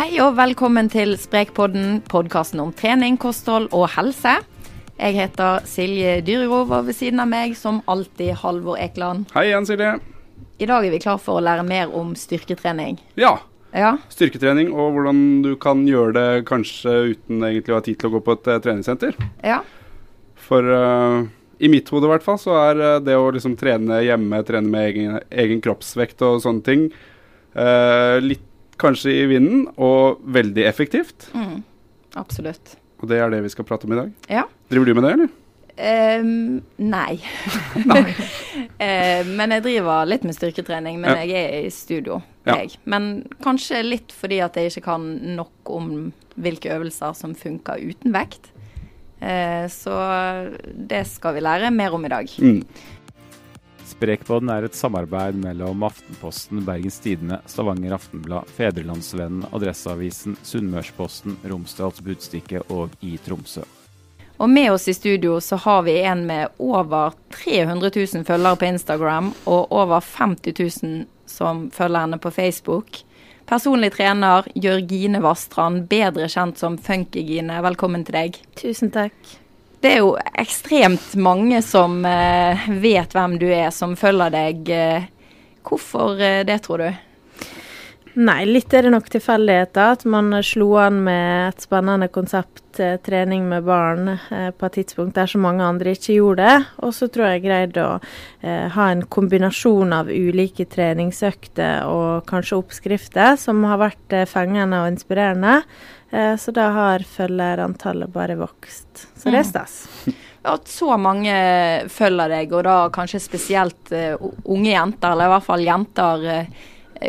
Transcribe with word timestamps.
Hei 0.00 0.14
og 0.24 0.30
velkommen 0.32 0.86
til 0.88 1.10
Sprekpodden, 1.20 1.98
podkasten 2.08 2.62
om 2.62 2.70
trening, 2.72 3.18
kosthold 3.20 3.66
og 3.76 3.82
helse. 3.98 4.30
Jeg 4.96 5.12
heter 5.12 5.66
Silje 5.68 6.14
Dyrerov, 6.24 6.72
og 6.72 6.86
ved 6.86 6.96
siden 6.96 7.20
av 7.20 7.28
meg 7.28 7.52
som 7.58 7.82
alltid 7.84 8.30
Halvor 8.40 8.80
Ekeland. 8.80 9.26
Hei 9.36 9.50
igjen, 9.50 9.68
Silje. 9.68 9.90
I 10.56 10.70
dag 10.72 10.88
er 10.88 10.96
vi 10.96 11.02
klar 11.04 11.20
for 11.20 11.36
å 11.36 11.44
lære 11.44 11.68
mer 11.68 11.92
om 11.92 12.16
styrketrening. 12.16 12.96
Ja. 13.20 13.34
Ja, 13.76 13.92
Styrketrening 14.08 14.72
og 14.72 14.96
hvordan 14.96 15.22
du 15.44 15.52
kan 15.60 15.84
gjøre 15.84 16.16
det 16.16 16.26
kanskje 16.48 16.96
uten 17.12 17.44
egentlig 17.44 17.76
å 17.76 17.82
ha 17.82 17.84
tid 17.84 18.00
til 18.00 18.08
å 18.08 18.16
gå 18.16 18.24
på 18.24 18.40
et 18.40 18.52
eh, 18.54 18.64
treningssenter. 18.64 19.20
ja. 19.52 19.60
For 20.48 20.64
uh, 20.64 21.28
i 21.60 21.68
mitt 21.68 21.92
hode 21.92 22.08
i 22.08 22.16
hvert 22.16 22.24
fall 22.24 22.40
så 22.40 22.56
er 22.56 22.86
eh, 22.88 23.00
det 23.04 23.20
å 23.20 23.28
liksom 23.36 23.60
trene 23.60 24.00
hjemme, 24.00 24.46
trene 24.48 24.72
med 24.72 24.94
egen, 24.94 25.24
egen 25.28 25.60
kroppsvekt 25.60 26.24
og 26.24 26.40
sånne 26.40 26.64
ting 26.64 26.88
uh, 27.52 28.16
litt 28.24 28.48
kanskje 28.80 29.12
i 29.22 29.26
vinden 29.30 29.66
og 29.76 30.22
veldig 30.24 30.64
effektivt. 30.68 31.28
Mm, 31.36 31.60
absolutt. 32.20 32.76
Og 33.00 33.08
det 33.08 33.20
er 33.20 33.30
det 33.32 33.42
vi 33.44 33.52
skal 33.52 33.66
prate 33.68 33.86
om 33.88 33.94
i 33.94 34.00
dag. 34.02 34.10
Ja. 34.28 34.44
Driver 34.72 34.90
du 34.90 34.94
med 34.98 35.06
det, 35.06 35.12
eller? 35.18 35.36
Um, 35.80 36.60
nei. 36.76 37.20
Eh, 38.80 39.24
men 39.38 39.52
jeg 39.54 39.62
driver 39.64 40.06
litt 40.08 40.22
med 40.24 40.34
styrketrening, 40.36 40.98
men 41.00 41.12
Ja. 41.14 41.24
jeg 41.28 41.44
er 41.60 41.66
i 41.66 41.70
studio, 41.72 42.22
Ja. 42.46 42.56
jeg. 42.56 42.78
Men 42.84 43.26
kanskje 43.44 43.82
litt 43.84 44.12
fordi 44.12 44.40
at 44.44 44.56
jeg 44.56 44.70
ikke 44.72 44.84
kan 44.88 45.04
nok 45.36 45.72
om 45.72 46.12
hvilke 46.40 46.72
øvelser 46.72 47.14
som 47.16 47.34
funker 47.36 47.76
uten 47.80 48.12
vekt. 48.12 48.50
Eh, 49.20 49.66
så 49.68 49.92
det 50.88 51.02
skal 51.06 51.34
vi 51.36 51.40
lære 51.44 51.70
mer 51.72 51.92
om 51.92 52.04
i 52.04 52.08
dag. 52.08 52.26
Mm. 52.40 52.62
Sprekpodden 54.00 54.48
er 54.48 54.64
et 54.64 54.72
samarbeid 54.72 55.36
mellom 55.36 55.82
Aftenposten, 55.84 56.62
Bergens 56.64 56.96
Tidende, 57.04 57.36
Stavanger 57.44 57.92
Aftenblad, 57.92 58.48
Fedrelandsvennen, 58.56 59.42
Adresseavisen, 59.52 60.38
Sunnmørsposten, 60.40 61.34
Romsdals 61.44 62.00
Budstikke 62.00 62.62
og 62.72 62.94
i 63.04 63.18
Tromsø. 63.20 63.66
Og 64.40 64.48
med 64.48 64.70
oss 64.72 64.88
i 64.88 64.94
studio 64.96 65.34
så 65.44 65.58
har 65.60 65.82
vi 65.84 65.98
en 66.00 66.24
med 66.30 66.48
over 66.56 67.12
300 67.44 67.92
000 68.14 68.24
følgere 68.24 68.56
på 68.56 68.70
Instagram 68.70 69.34
og 69.44 69.68
over 69.68 70.00
50 70.00 70.56
000 70.80 71.04
som 71.28 71.66
følger 71.68 72.06
henne 72.06 72.20
på 72.24 72.32
Facebook. 72.32 73.02
Personlig 73.44 73.92
trener 73.98 74.48
Jørgine 74.56 75.20
Vastrand, 75.20 75.84
bedre 75.92 76.32
kjent 76.32 76.56
som 76.56 76.80
Funkygine. 76.80 77.60
Velkommen 77.68 78.08
til 78.08 78.16
deg. 78.16 78.40
Tusen 78.56 78.96
takk. 78.96 79.36
Det 79.80 79.94
er 79.94 80.02
jo 80.02 80.10
ekstremt 80.36 81.14
mange 81.16 81.62
som 81.64 82.02
eh, 82.04 82.66
vet 82.82 83.14
hvem 83.16 83.38
du 83.40 83.46
er, 83.48 83.70
som 83.72 83.94
følger 83.96 84.34
deg. 84.34 84.66
Eh, 84.68 85.06
hvorfor 85.64 86.20
eh, 86.20 86.42
det, 86.44 86.58
tror 86.66 86.84
du? 86.84 86.90
Nei, 88.20 88.42
litt 88.44 88.74
er 88.74 88.84
det 88.84 88.90
nok 88.92 89.06
tilfeldigheter. 89.08 89.94
At 89.94 90.04
man 90.04 90.34
slo 90.44 90.74
an 90.82 90.98
med 91.06 91.54
et 91.54 91.64
spennende 91.64 92.10
konsept, 92.12 92.64
eh, 92.76 92.98
trening 93.00 93.46
med 93.48 93.64
barn, 93.64 94.18
eh, 94.18 94.50
på 94.50 94.66
et 94.68 94.76
tidspunkt 94.82 95.14
der 95.16 95.30
så 95.30 95.40
mange 95.40 95.64
andre 95.64 95.94
ikke 95.96 96.18
gjorde 96.18 96.44
det. 96.44 96.66
Og 96.84 96.92
så 96.92 97.08
tror 97.08 97.30
jeg 97.30 97.40
jeg 97.40 97.46
greide 97.46 97.86
å 97.86 97.94
eh, 98.42 98.66
ha 98.74 98.90
en 98.90 99.06
kombinasjon 99.08 99.94
av 99.96 100.12
ulike 100.12 100.66
treningsøkter 100.68 101.88
og 101.88 102.26
kanskje 102.28 102.60
oppskrifter 102.60 103.40
som 103.40 103.64
har 103.64 103.80
vært 103.80 104.12
eh, 104.12 104.28
fengende 104.28 104.82
og 104.82 104.92
inspirerende. 104.92 105.62
Eh, 106.10 106.34
så 106.36 106.50
da 106.52 106.68
har 106.74 107.04
følgerantallet 107.06 108.10
bare 108.12 108.36
vokst. 108.40 109.06
Så 109.16 109.30
det 109.30 109.38
er 109.40 109.44
Mm. 109.44 109.50
stas. 109.50 109.88
At 110.44 110.64
så 110.72 110.96
mange 110.98 111.88
følger 111.92 112.28
deg, 112.32 112.52
og 112.56 112.64
da 112.64 112.88
kanskje 112.90 113.20
spesielt 113.20 113.92
eh, 113.92 114.16
unge 114.44 114.70
jenter, 114.72 115.12
eller 115.12 115.26
i 115.28 115.34
hvert 115.34 115.44
fall 115.44 115.60
jenter. 115.66 116.24
eh, 116.24 116.46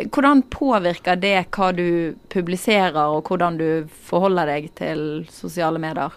hvordan 0.08 0.42
påvirker 0.48 1.16
det 1.20 1.46
hva 1.50 1.72
du 1.76 2.14
publiserer, 2.32 2.96
og 3.12 3.24
hvordan 3.28 3.56
du 3.58 3.88
forholder 4.08 4.46
deg 4.46 4.70
til 4.74 5.26
sosiale 5.30 5.78
medier? 5.80 6.12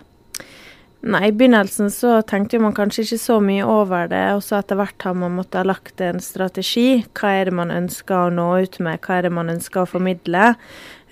Nei, 1.06 1.28
I 1.30 1.34
begynnelsen 1.38 1.92
så 1.94 2.16
tenkte 2.26 2.58
man 2.58 2.74
kanskje 2.74 3.04
ikke 3.04 3.20
så 3.22 3.36
mye 3.44 3.66
over 3.70 4.08
det, 4.10 4.24
og 4.34 4.40
så 4.42 4.58
etter 4.58 4.80
hvert 4.80 5.06
har 5.06 5.14
man 5.14 5.36
måttet 5.38 5.60
ha 5.60 5.68
lagt 5.68 6.02
en 6.02 6.18
strategi. 6.24 7.04
Hva 7.14 7.30
er 7.38 7.52
det 7.52 7.54
man 7.60 7.74
ønsker 7.74 8.16
å 8.24 8.32
nå 8.34 8.48
ut 8.66 8.80
med, 8.82 8.98
hva 9.06 9.20
er 9.20 9.28
det 9.28 9.32
man 9.38 9.54
ønsker 9.54 9.84
å 9.84 9.92
formidle? 9.92 10.56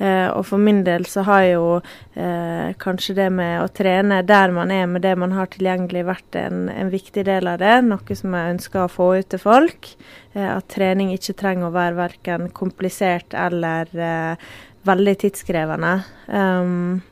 Eh, 0.02 0.26
og 0.34 0.48
for 0.50 0.58
min 0.58 0.81
del 0.88 1.06
så 1.06 1.22
har 1.28 1.44
jo 1.46 1.68
eh, 1.78 2.74
kanskje 2.81 3.20
det 3.22 3.30
med 3.38 3.59
å 3.62 3.70
trene 3.70 4.24
der 4.26 4.58
man 4.58 4.74
er 4.74 4.90
med 4.90 5.06
det 5.06 5.14
man 5.22 5.38
har 5.38 5.54
tilgjengelig, 5.54 6.08
vært 6.10 6.42
en, 6.42 6.66
en 6.74 6.90
viktig 6.90 7.28
del 7.30 7.54
av 7.54 7.62
det. 7.62 7.78
Noe 7.86 8.18
som 8.18 8.34
jeg 8.34 8.58
ønsker 8.58 8.88
å 8.88 8.92
få 8.98 9.14
ut 9.22 9.30
til 9.30 9.46
folk. 9.46 9.94
Eh, 10.34 10.50
at 10.58 10.74
trening 10.74 11.14
ikke 11.14 11.38
trenger 11.38 11.70
å 11.70 11.78
være 11.78 12.00
verken 12.02 12.50
komplisert 12.50 13.38
eller 13.38 13.94
eh, 13.94 14.54
veldig 14.90 15.20
tidskrevende. 15.22 15.98
Um, 16.34 17.04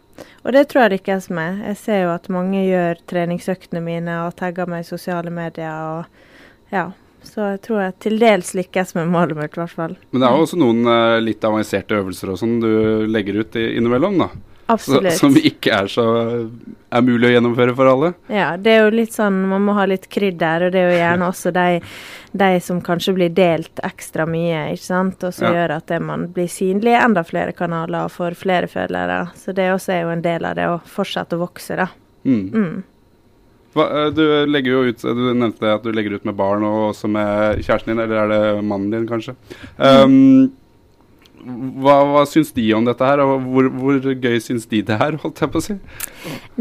og 0.45 0.51
det 0.53 0.67
tror 0.69 0.83
jeg 0.87 0.91
lykkes 0.99 1.29
med. 1.29 1.61
Jeg 1.67 1.77
ser 1.77 2.01
jo 2.03 2.09
at 2.15 2.27
mange 2.29 2.63
gjør 2.67 2.99
treningsøktene 3.07 3.81
mine 3.83 4.17
og 4.25 4.35
tagger 4.39 4.67
meg 4.67 4.85
i 4.85 4.89
sosiale 4.89 5.29
medier. 5.33 5.71
og 5.71 6.05
ja, 6.71 6.91
Så 7.23 7.51
jeg 7.51 7.61
tror 7.61 7.81
jeg 7.83 7.99
til 7.99 8.17
dels 8.19 8.53
lykkes 8.57 8.95
med 8.95 9.07
målet 9.13 9.37
mitt, 9.37 9.53
i 9.53 9.59
hvert 9.61 9.69
fall. 9.69 9.97
Men 10.11 10.21
det 10.21 10.27
er 10.29 10.35
jo 10.37 10.45
også 10.47 10.57
noen 10.57 10.85
eh, 10.89 11.19
litt 11.21 11.43
avanserte 11.45 11.99
øvelser 11.99 12.31
og 12.33 12.39
sånn 12.41 12.59
du 12.63 13.05
legger 13.07 13.37
ut 13.43 13.55
i- 13.55 13.75
innimellom, 13.77 14.17
da. 14.17 14.29
Så, 14.79 14.97
Absolutt. 14.97 15.17
som 15.17 15.35
ikke 15.35 15.73
er 15.83 15.87
så 15.91 16.05
er 16.91 17.01
mulig 17.03 17.27
å 17.29 17.33
gjennomføre 17.33 17.73
for 17.75 17.89
alle. 17.91 18.13
Ja, 18.31 18.55
det 18.57 18.71
er 18.71 18.83
jo 18.85 18.91
litt 18.95 19.13
sånn, 19.15 19.41
Man 19.49 19.65
må 19.65 19.73
ha 19.77 19.85
litt 19.89 20.07
krydder, 20.09 20.67
og 20.67 20.71
det 20.71 20.79
er 20.81 20.91
jo 20.91 20.99
gjerne 20.99 21.27
også 21.27 21.51
de, 21.55 21.81
de 22.43 22.49
som 22.63 22.81
kanskje 22.81 23.13
blir 23.17 23.33
delt 23.35 23.81
ekstra 23.83 24.25
mye, 24.29 24.71
ikke 24.75 24.85
sant. 24.85 25.23
Og 25.23 25.33
så 25.33 25.47
Ja. 25.49 25.53
gjør 25.53 25.75
at 25.77 25.87
det 25.87 26.01
man 26.01 26.27
blir 26.27 26.47
synlig 26.47 26.93
i 26.95 27.01
enda 27.03 27.23
flere 27.23 27.53
kanaler 27.53 28.05
og 28.05 28.11
får 28.11 28.35
flere 28.35 28.67
følgere. 28.71 29.29
Så 29.35 29.53
det 29.53 29.71
også 29.73 29.93
er 29.93 30.01
jo 30.03 30.09
en 30.15 30.21
del 30.21 30.45
av 30.45 30.55
det 30.55 30.67
å 30.67 30.81
fortsette 30.85 31.35
å 31.35 31.43
vokse, 31.47 31.75
da. 31.75 31.87
Mm. 32.25 32.51
Mm. 32.53 32.83
Hva, 33.73 33.85
eh, 34.07 34.09
du 34.11 34.45
legger 34.51 34.71
jo 34.71 34.81
ut 34.91 35.01
Du 35.01 35.33
nevnte 35.33 35.63
at 35.73 35.81
du 35.83 35.91
legger 35.93 36.13
ut 36.19 36.25
med 36.25 36.35
barn 36.35 36.61
og 36.67 36.89
også 36.93 37.07
med 37.09 37.61
kjæresten 37.63 37.85
din, 37.95 37.99
eller 37.99 38.15
er 38.25 38.27
det 38.27 38.63
mannen 38.67 38.91
din, 38.91 39.07
kanskje? 39.07 39.33
Um, 39.79 40.51
hva, 41.41 41.95
hva 42.07 42.23
syns 42.29 42.51
de 42.55 42.65
om 42.77 42.85
dette 42.87 43.05
her, 43.05 43.21
og 43.23 43.45
hvor, 43.51 43.67
hvor 43.81 43.99
gøy 44.11 44.39
syns 44.43 44.67
de 44.71 44.81
det 44.85 44.97
er, 44.97 45.17
holdt 45.21 45.41
jeg 45.43 45.51
på 45.51 45.61
å 45.61 45.65
si? 45.65 45.75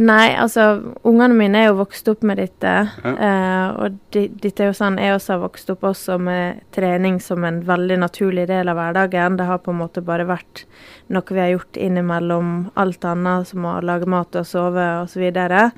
Nei, 0.00 0.32
altså 0.40 0.66
ungene 1.06 1.36
mine 1.36 1.60
er 1.60 1.70
jo 1.70 1.78
vokst 1.82 2.08
opp 2.12 2.24
med 2.26 2.40
dette. 2.40 2.74
Ja. 3.04 3.14
Uh, 3.14 3.68
og 3.84 3.98
de, 4.14 4.26
dette 4.42 4.64
er 4.64 4.72
jo 4.72 4.78
sånn 4.78 4.98
jeg 5.00 5.14
også 5.16 5.36
har 5.36 5.44
vokst 5.44 5.72
opp 5.74 5.86
også 5.90 6.18
med 6.22 6.62
trening 6.74 7.20
som 7.22 7.44
en 7.46 7.62
veldig 7.66 8.00
naturlig 8.02 8.48
del 8.50 8.72
av 8.72 8.80
hverdagen. 8.80 9.38
Det 9.40 9.48
har 9.48 9.62
på 9.64 9.74
en 9.74 9.80
måte 9.82 10.04
bare 10.04 10.28
vært 10.28 10.64
noe 11.10 11.34
vi 11.34 11.42
har 11.42 11.52
gjort 11.54 11.80
innimellom 11.80 12.70
alt 12.80 13.04
annet, 13.06 13.48
som 13.50 13.66
å 13.66 13.78
lage 13.84 14.08
mat 14.10 14.38
og 14.38 14.46
sove 14.48 14.86
osv. 15.04 15.20
Så, 15.20 15.20
videre. 15.20 15.70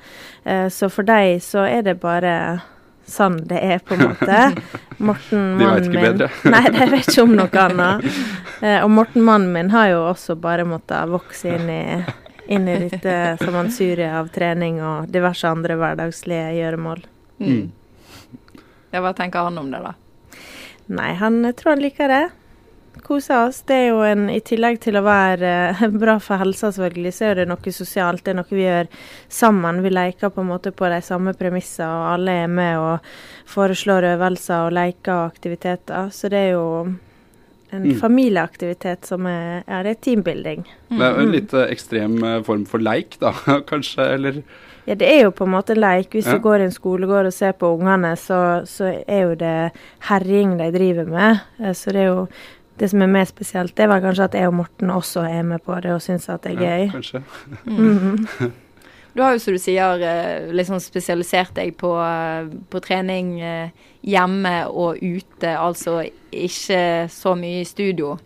eh, 0.43 0.69
så 0.71 0.87
for 0.87 1.03
dem 1.03 1.41
så 1.43 1.65
er 1.67 1.81
det 1.83 1.97
bare 1.99 2.61
sånn 3.09 3.39
det 3.49 3.59
er, 3.61 3.83
på 3.83 3.97
en 3.97 4.09
måte. 4.09 4.39
Morten, 5.03 5.57
De 5.57 5.65
vet 5.65 5.67
mannen 5.67 5.87
ikke 5.89 5.95
min 5.95 6.05
bedre. 6.07 6.29
Nei, 6.53 6.63
de 6.71 6.89
vet 6.93 7.07
ikke 7.09 7.25
om 7.27 7.37
noe 7.39 7.67
annet. 7.67 8.09
Eh, 8.63 8.77
og 8.79 8.93
Morten, 8.95 9.19
mannen 9.27 9.49
min, 9.51 9.73
har 9.73 9.89
jo 9.91 9.97
også 10.07 10.37
bare 10.39 10.63
måttet 10.63 11.09
vokse 11.11 11.49
inn 11.51 11.67
i 11.67 11.81
inn 12.47 12.67
i 12.67 12.75
dette 12.89 13.15
sammensuriet 13.41 14.13
av 14.15 14.29
trening 14.31 14.81
og 14.83 15.09
diverse 15.11 15.47
andre 15.47 15.75
hverdagslige 15.79 16.53
gjøremål. 16.57 17.03
Mm. 17.43 17.65
Ja, 18.93 19.01
hva 19.03 19.11
tenker 19.17 19.47
han 19.47 19.59
om 19.59 19.71
det, 19.73 19.81
da? 19.83 19.93
Nei, 20.93 21.11
han 21.19 21.41
tror 21.57 21.75
han 21.75 21.83
liker 21.83 22.11
det. 22.11 22.23
Kose 23.01 23.33
oss. 23.47 23.61
Det 23.67 23.73
er 23.75 23.87
jo 23.89 24.01
en, 24.05 24.27
I 24.29 24.39
tillegg 24.45 24.77
til 24.83 24.95
å 24.95 25.01
være 25.03 25.49
eh, 25.73 25.81
bra 26.03 26.19
for 26.23 26.37
helsa, 26.39 26.69
selvfølgelig, 26.71 27.13
så 27.13 27.25
er 27.31 27.35
det 27.41 27.47
noe 27.49 27.73
sosialt. 27.73 28.23
Det 28.23 28.31
er 28.31 28.37
noe 28.39 28.49
vi 28.53 28.63
gjør 28.67 28.87
sammen. 29.33 29.81
Vi 29.83 29.89
leker 29.89 30.29
på 30.31 30.43
en 30.43 30.51
måte 30.53 30.71
på 30.71 30.87
de 30.91 31.01
samme 31.03 31.33
premisser, 31.35 31.87
og 31.89 32.11
alle 32.13 32.37
er 32.45 32.47
med 32.53 32.77
og 32.79 33.09
foreslår 33.49 34.11
øvelser 34.13 34.67
og 34.69 34.75
leker 34.77 35.13
og 35.17 35.25
aktiviteter. 35.33 36.11
Så 36.13 36.29
det 36.29 36.45
er 36.49 36.53
jo 36.55 36.67
en 37.73 37.87
Mm. 37.89 37.95
familieaktivitet 37.99 39.05
som 39.09 39.25
er 39.25 39.63
Ja, 39.67 39.79
det 39.81 39.89
er 39.97 40.01
teambuilding. 40.05 40.63
Det 40.91 41.01
er 41.01 41.15
jo 41.15 41.21
en 41.23 41.25
Mm. 41.25 41.31
litt 41.33 41.53
eh, 41.53 41.71
ekstrem 41.73 42.23
eh, 42.23 42.43
form 42.43 42.65
for 42.69 42.77
leik, 42.77 43.17
da, 43.19 43.31
kanskje? 43.71 44.05
Eller 44.13 44.43
Ja, 44.85 44.93
det 44.93 45.07
er 45.09 45.23
jo 45.23 45.31
på 45.31 45.45
en 45.47 45.51
måte 45.55 45.73
leik. 45.75 46.11
Hvis 46.11 46.27
Ja. 46.27 46.33
du 46.37 46.39
går 46.43 46.59
i 46.59 46.63
en 46.65 46.71
skolegård 46.71 47.25
og 47.25 47.33
ser 47.33 47.53
på 47.53 47.71
ungene, 47.79 48.13
så, 48.15 48.61
så 48.67 48.91
er 49.07 49.21
jo 49.23 49.33
det 49.35 49.71
herjing 50.09 50.57
de 50.59 50.71
driver 50.71 51.05
med. 51.09 51.39
Så 51.73 51.91
det 51.91 52.01
er 52.03 52.11
jo 52.13 52.27
det 52.79 52.89
som 52.89 53.01
er 53.05 53.11
mer 53.11 53.25
spesielt, 53.29 53.75
det 53.77 53.87
var 53.89 54.01
kanskje 54.01 54.23
at 54.23 54.35
jeg 54.37 54.49
og 54.49 54.57
Morten 54.57 54.89
også 54.89 55.27
er 55.29 55.43
med 55.45 55.61
på 55.65 55.77
det 55.83 55.93
og 55.93 56.01
syns 56.01 56.29
at 56.29 56.43
det 56.43 56.55
er 56.55 56.61
gøy. 56.61 56.85
ja, 56.85 56.91
kanskje. 56.91 57.23
kanskje. 57.23 57.71
-hmm. 57.77 58.51
Du 59.13 59.21
har 59.21 59.35
jo, 59.35 59.39
som 59.39 59.53
du 59.53 59.59
sier, 59.61 60.01
eh, 60.01 60.53
liksom 60.53 60.79
spesialisert 60.81 61.53
deg 61.53 61.75
på, 61.77 61.91
eh, 62.01 62.47
på 62.69 62.79
trening 62.81 63.35
eh, 63.41 63.69
hjemme 64.01 64.67
og 64.67 64.97
ute, 65.03 65.51
altså 65.53 65.99
ikke 66.31 67.09
så 67.13 67.35
mye 67.37 67.61
i 67.61 67.67
studio. 67.69 68.17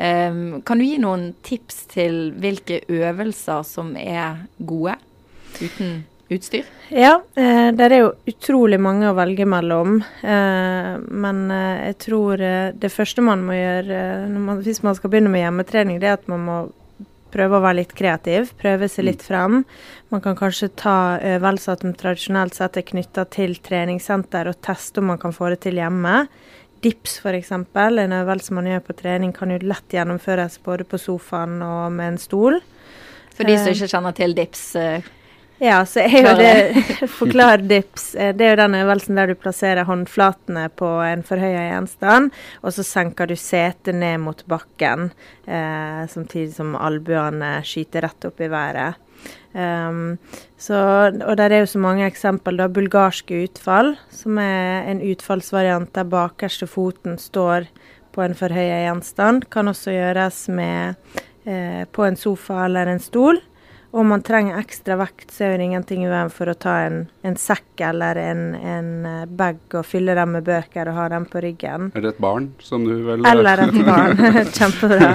Um, 0.00 0.62
kan 0.62 0.78
du 0.78 0.86
gi 0.86 0.96
noen 1.02 1.34
tips 1.44 1.82
til 1.92 2.30
hvilke 2.40 2.78
øvelser 2.88 3.66
som 3.68 3.90
er 4.00 4.46
gode 4.56 4.94
uten 5.60 6.06
utstyr? 6.34 6.66
Ja, 6.94 7.20
eh, 7.34 7.70
der 7.76 7.94
er 7.94 8.02
jo 8.04 8.10
utrolig 8.30 8.80
mange 8.82 9.08
å 9.10 9.16
velge 9.18 9.46
mellom. 9.48 10.00
Eh, 10.22 10.92
men 10.98 11.46
eh, 11.54 11.86
jeg 11.90 11.98
tror 12.06 12.42
eh, 12.42 12.72
det 12.74 12.92
første 12.94 13.24
man 13.24 13.44
må 13.46 13.56
gjøre 13.58 14.02
eh, 14.26 14.36
man, 14.36 14.62
hvis 14.64 14.82
man 14.86 14.98
skal 14.98 15.12
begynne 15.12 15.32
med 15.32 15.44
hjemmetrening, 15.44 16.00
det 16.02 16.10
er 16.10 16.18
at 16.18 16.30
man 16.30 16.46
må 16.46 16.60
prøve 17.30 17.58
å 17.58 17.62
være 17.62 17.80
litt 17.80 17.92
kreativ, 17.94 18.50
prøve 18.58 18.88
seg 18.90 19.06
litt 19.06 19.22
frem. 19.22 19.62
Man 20.10 20.22
kan 20.24 20.38
kanskje 20.38 20.70
ta 20.78 20.96
øvelser 21.36 21.78
som 21.82 21.94
tradisjonelt 21.94 22.56
sett 22.58 22.78
er 22.80 22.86
knytta 22.88 23.26
til 23.30 23.54
treningssenter, 23.62 24.50
og 24.50 24.58
teste 24.64 25.02
om 25.02 25.12
man 25.12 25.20
kan 25.22 25.34
få 25.34 25.52
det 25.54 25.60
til 25.66 25.78
hjemme. 25.78 26.24
Dips 26.82 27.18
f.eks., 27.20 27.52
en 27.52 28.16
øvelse 28.16 28.56
man 28.56 28.68
gjør 28.70 28.82
på 28.86 28.96
trening, 28.98 29.34
kan 29.36 29.52
jo 29.52 29.60
lett 29.62 29.94
gjennomføres 29.94 30.58
både 30.64 30.86
på 30.88 30.98
sofaen 30.98 31.60
og 31.62 31.92
med 31.92 32.14
en 32.14 32.20
stol. 32.20 32.60
For 33.36 33.48
de 33.48 33.56
som 33.56 33.72
ikke 33.72 33.90
kjenner 33.92 34.16
til 34.16 34.34
dips, 34.36 34.64
eh, 34.76 35.06
ja, 35.60 35.82
så 35.86 36.04
er 36.06 36.24
jo 36.24 36.32
det 36.38 37.08
Forklar 37.18 37.64
dips. 37.68 38.14
Eh, 38.14 38.32
det 38.36 38.46
er 38.46 38.54
jo 38.54 38.60
den 38.62 38.78
øvelsen 38.80 39.20
der 39.20 39.30
du 39.30 39.36
plasserer 39.38 39.88
håndflatene 39.88 40.68
på 40.80 40.88
en 41.04 41.24
forhøya 41.26 41.66
gjenstand, 41.68 42.32
og 42.64 42.74
så 42.76 42.86
senker 42.86 43.30
du 43.30 43.36
setet 43.38 43.96
ned 43.96 44.22
mot 44.24 44.42
bakken, 44.50 45.10
eh, 45.46 46.02
samtidig 46.10 46.54
som 46.56 46.74
albuene 46.78 47.58
skyter 47.66 48.08
rett 48.08 48.28
opp 48.30 48.40
i 48.40 48.50
været. 48.50 49.06
Um, 49.52 50.14
så, 50.60 51.10
og 51.10 51.34
der 51.36 51.50
er 51.50 51.64
jo 51.64 51.70
så 51.72 51.80
mange 51.82 52.06
eksempel. 52.06 52.56
da, 52.56 52.68
Bulgarske 52.70 53.42
utfall, 53.44 53.96
som 54.14 54.38
er 54.38 54.86
en 54.90 55.02
utfallsvariant 55.02 55.90
der 55.96 56.06
bakerste 56.06 56.68
foten 56.70 57.18
står 57.18 57.66
på 58.14 58.22
en 58.22 58.36
forhøya 58.38 58.84
gjenstand, 58.86 59.48
kan 59.50 59.70
også 59.70 59.94
gjøres 59.94 60.48
med, 60.54 60.94
eh, 61.44 61.84
på 61.90 62.06
en 62.06 62.16
sofa 62.16 62.64
eller 62.66 62.86
en 62.86 63.02
stol. 63.02 63.40
Om 63.92 64.06
man 64.06 64.22
trenger 64.22 64.58
ekstra 64.60 64.94
vekt, 65.00 65.32
så 65.34 65.48
er 65.48 65.56
det 65.58 65.64
ingenting 65.66 66.04
i 66.04 66.10
veien 66.10 66.28
for 66.30 66.46
å 66.46 66.54
ta 66.54 66.76
en, 66.84 67.00
en 67.26 67.34
sekk 67.34 67.82
eller 67.88 68.20
en, 68.22 68.42
en, 68.54 68.90
eh, 69.08 69.24
bag 69.26 69.58
og 69.74 69.82
fylle 69.88 70.14
dem 70.14 70.36
med 70.36 70.46
bøker 70.46 70.92
og 70.92 70.94
ha 70.94 71.08
dem 71.10 71.26
på 71.26 71.42
ryggen. 71.42 71.88
Eller 71.98 72.12
et 72.12 72.20
barn, 72.22 72.46
som 72.62 72.86
du 72.86 72.92
vel 73.08 73.26
Eller 73.26 73.64
et 73.64 73.80
barn. 73.88 74.22
Kjempebra. 74.58 75.10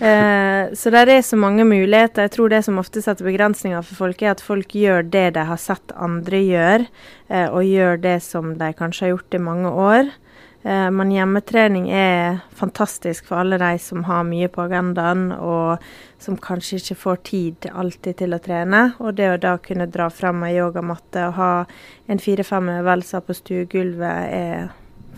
eh, 0.00 0.72
så 0.72 0.94
det 0.94 1.04
er 1.12 1.20
så 1.28 1.36
mange 1.36 1.68
muligheter. 1.68 2.24
Jeg 2.24 2.34
tror 2.38 2.54
det 2.54 2.62
som 2.64 2.80
ofte 2.80 3.04
setter 3.04 3.28
begrensninger 3.28 3.84
for 3.84 4.06
folk, 4.06 4.24
er 4.24 4.32
at 4.32 4.44
folk 4.44 4.72
gjør 4.72 5.04
det 5.04 5.26
de 5.36 5.44
har 5.52 5.60
sett 5.60 5.92
andre 5.92 6.40
gjøre, 6.40 6.88
eh, 7.28 7.48
og 7.52 7.68
gjør 7.68 8.00
det 8.00 8.16
som 8.24 8.54
de 8.56 8.72
kanskje 8.80 9.10
har 9.10 9.16
gjort 9.18 9.36
i 9.36 9.44
mange 9.50 9.76
år. 9.92 10.12
Eh, 10.62 10.90
men 10.90 11.12
hjemmetrening 11.12 11.88
er 11.90 12.40
fantastisk 12.56 13.30
for 13.30 13.40
alle 13.40 13.58
de 13.60 13.78
som 13.80 14.04
har 14.04 14.26
mye 14.28 14.48
på 14.52 14.64
agendaen, 14.66 15.30
og 15.32 15.80
som 16.20 16.36
kanskje 16.36 16.80
ikke 16.80 16.98
får 17.00 17.22
tid 17.30 17.70
alltid 17.72 18.20
til 18.20 18.36
å 18.36 18.42
trene. 18.44 18.82
Og 19.00 19.16
det 19.16 19.30
å 19.32 19.40
da 19.40 19.56
kunne 19.62 19.88
dra 19.88 20.10
fram 20.12 20.44
ei 20.44 20.58
yogamatte 20.58 21.30
og 21.30 21.38
ha 21.40 21.52
en 22.10 22.20
fire-fem 22.20 22.68
øvelser 22.80 23.24
på 23.24 23.38
stuegulvet 23.40 24.36
er 24.36 24.68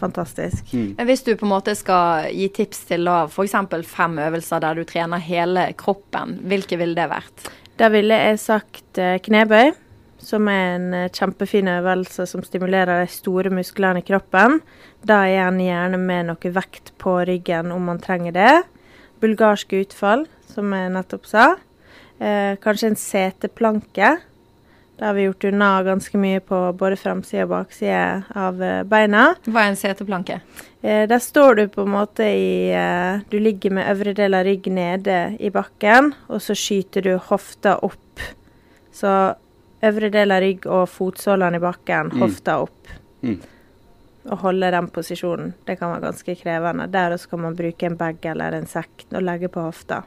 fantastisk. 0.02 0.72
Mm. 0.74 0.94
Hvis 1.06 1.22
du 1.26 1.34
på 1.36 1.46
en 1.46 1.54
måte 1.54 1.74
skal 1.78 2.30
gi 2.34 2.48
tips 2.54 2.86
til 2.90 3.10
f.eks. 3.10 3.56
fem 3.86 4.18
øvelser 4.18 4.62
der 4.62 4.78
du 4.78 4.86
trener 4.86 5.22
hele 5.22 5.68
kroppen, 5.78 6.38
hvilke 6.46 6.78
ville 6.80 6.98
det 6.98 7.10
vært? 7.10 7.50
Da 7.78 7.88
ville 7.90 8.14
jeg 8.14 8.38
sagt 8.42 9.00
eh, 9.00 9.18
knebøy 9.22 9.72
som 10.22 10.48
er 10.50 10.76
en 10.76 10.88
eh, 10.96 11.10
kjempefin 11.12 11.70
øvelse 11.72 12.26
som 12.30 12.44
stimulerer 12.46 13.02
de 13.02 13.10
store 13.12 13.52
musklene 13.54 14.02
i 14.02 14.06
kroppen. 14.06 14.60
Da 15.04 15.24
er 15.26 15.48
en 15.48 15.60
gjerne 15.62 16.00
med 16.00 16.30
noe 16.30 16.54
vekt 16.54 16.94
på 17.02 17.18
ryggen 17.28 17.72
om 17.74 17.90
man 17.90 18.00
trenger 18.02 18.36
det. 18.36 18.52
Bulgarsk 19.22 19.74
utfall, 19.78 20.26
som 20.50 20.72
jeg 20.74 20.92
nettopp 20.94 21.28
sa. 21.30 21.46
Eh, 22.22 22.54
kanskje 22.62 22.92
en 22.92 23.00
seteplanke. 23.00 24.16
Da 24.98 25.08
har 25.08 25.14
vi 25.16 25.24
gjort 25.24 25.44
unna 25.48 25.82
ganske 25.82 26.18
mye 26.20 26.40
på 26.44 26.58
både 26.78 26.96
framside 27.00 27.46
og 27.48 27.54
bakside 27.56 28.36
av 28.38 28.60
eh, 28.62 28.82
beina. 28.86 29.32
Hva 29.48 29.64
er 29.64 29.72
en 29.72 29.78
seteplanke? 29.80 30.36
Eh, 30.82 31.08
der 31.10 31.22
står 31.22 31.58
du 31.58 31.62
på 31.74 31.82
en 31.82 31.94
måte 31.96 32.28
i 32.28 32.70
eh, 32.70 33.22
Du 33.30 33.38
ligger 33.42 33.74
med 33.74 33.90
øvre 33.90 34.14
del 34.14 34.38
av 34.38 34.46
rygg 34.46 34.68
nede 34.70 35.16
i 35.42 35.50
bakken, 35.50 36.12
og 36.28 36.42
så 36.44 36.54
skyter 36.54 37.02
du 37.02 37.16
hofta 37.18 37.80
opp. 37.82 38.22
Så 38.94 39.10
øvre 39.82 40.10
del 40.14 40.34
av 40.34 40.42
rygg 40.44 40.68
og 40.70 40.84
fotsålene 40.90 41.58
i 41.58 41.62
bakken, 41.62 42.12
mm. 42.12 42.22
hofta 42.22 42.58
opp. 42.64 42.92
Mm. 43.22 43.40
Og 44.30 44.44
holde 44.44 44.70
den 44.70 44.88
posisjonen. 44.94 45.54
Det 45.66 45.78
kan 45.80 45.94
være 45.94 46.06
ganske 46.06 46.36
krevende. 46.38 46.86
Der 46.92 47.16
også 47.16 47.32
kan 47.32 47.42
man 47.48 47.58
bruke 47.58 47.88
en 47.88 47.98
bag 47.98 48.22
eller 48.30 48.54
en 48.54 48.70
sekk 48.70 49.08
og 49.10 49.24
legge 49.26 49.50
på 49.50 49.64
hofta. 49.66 50.04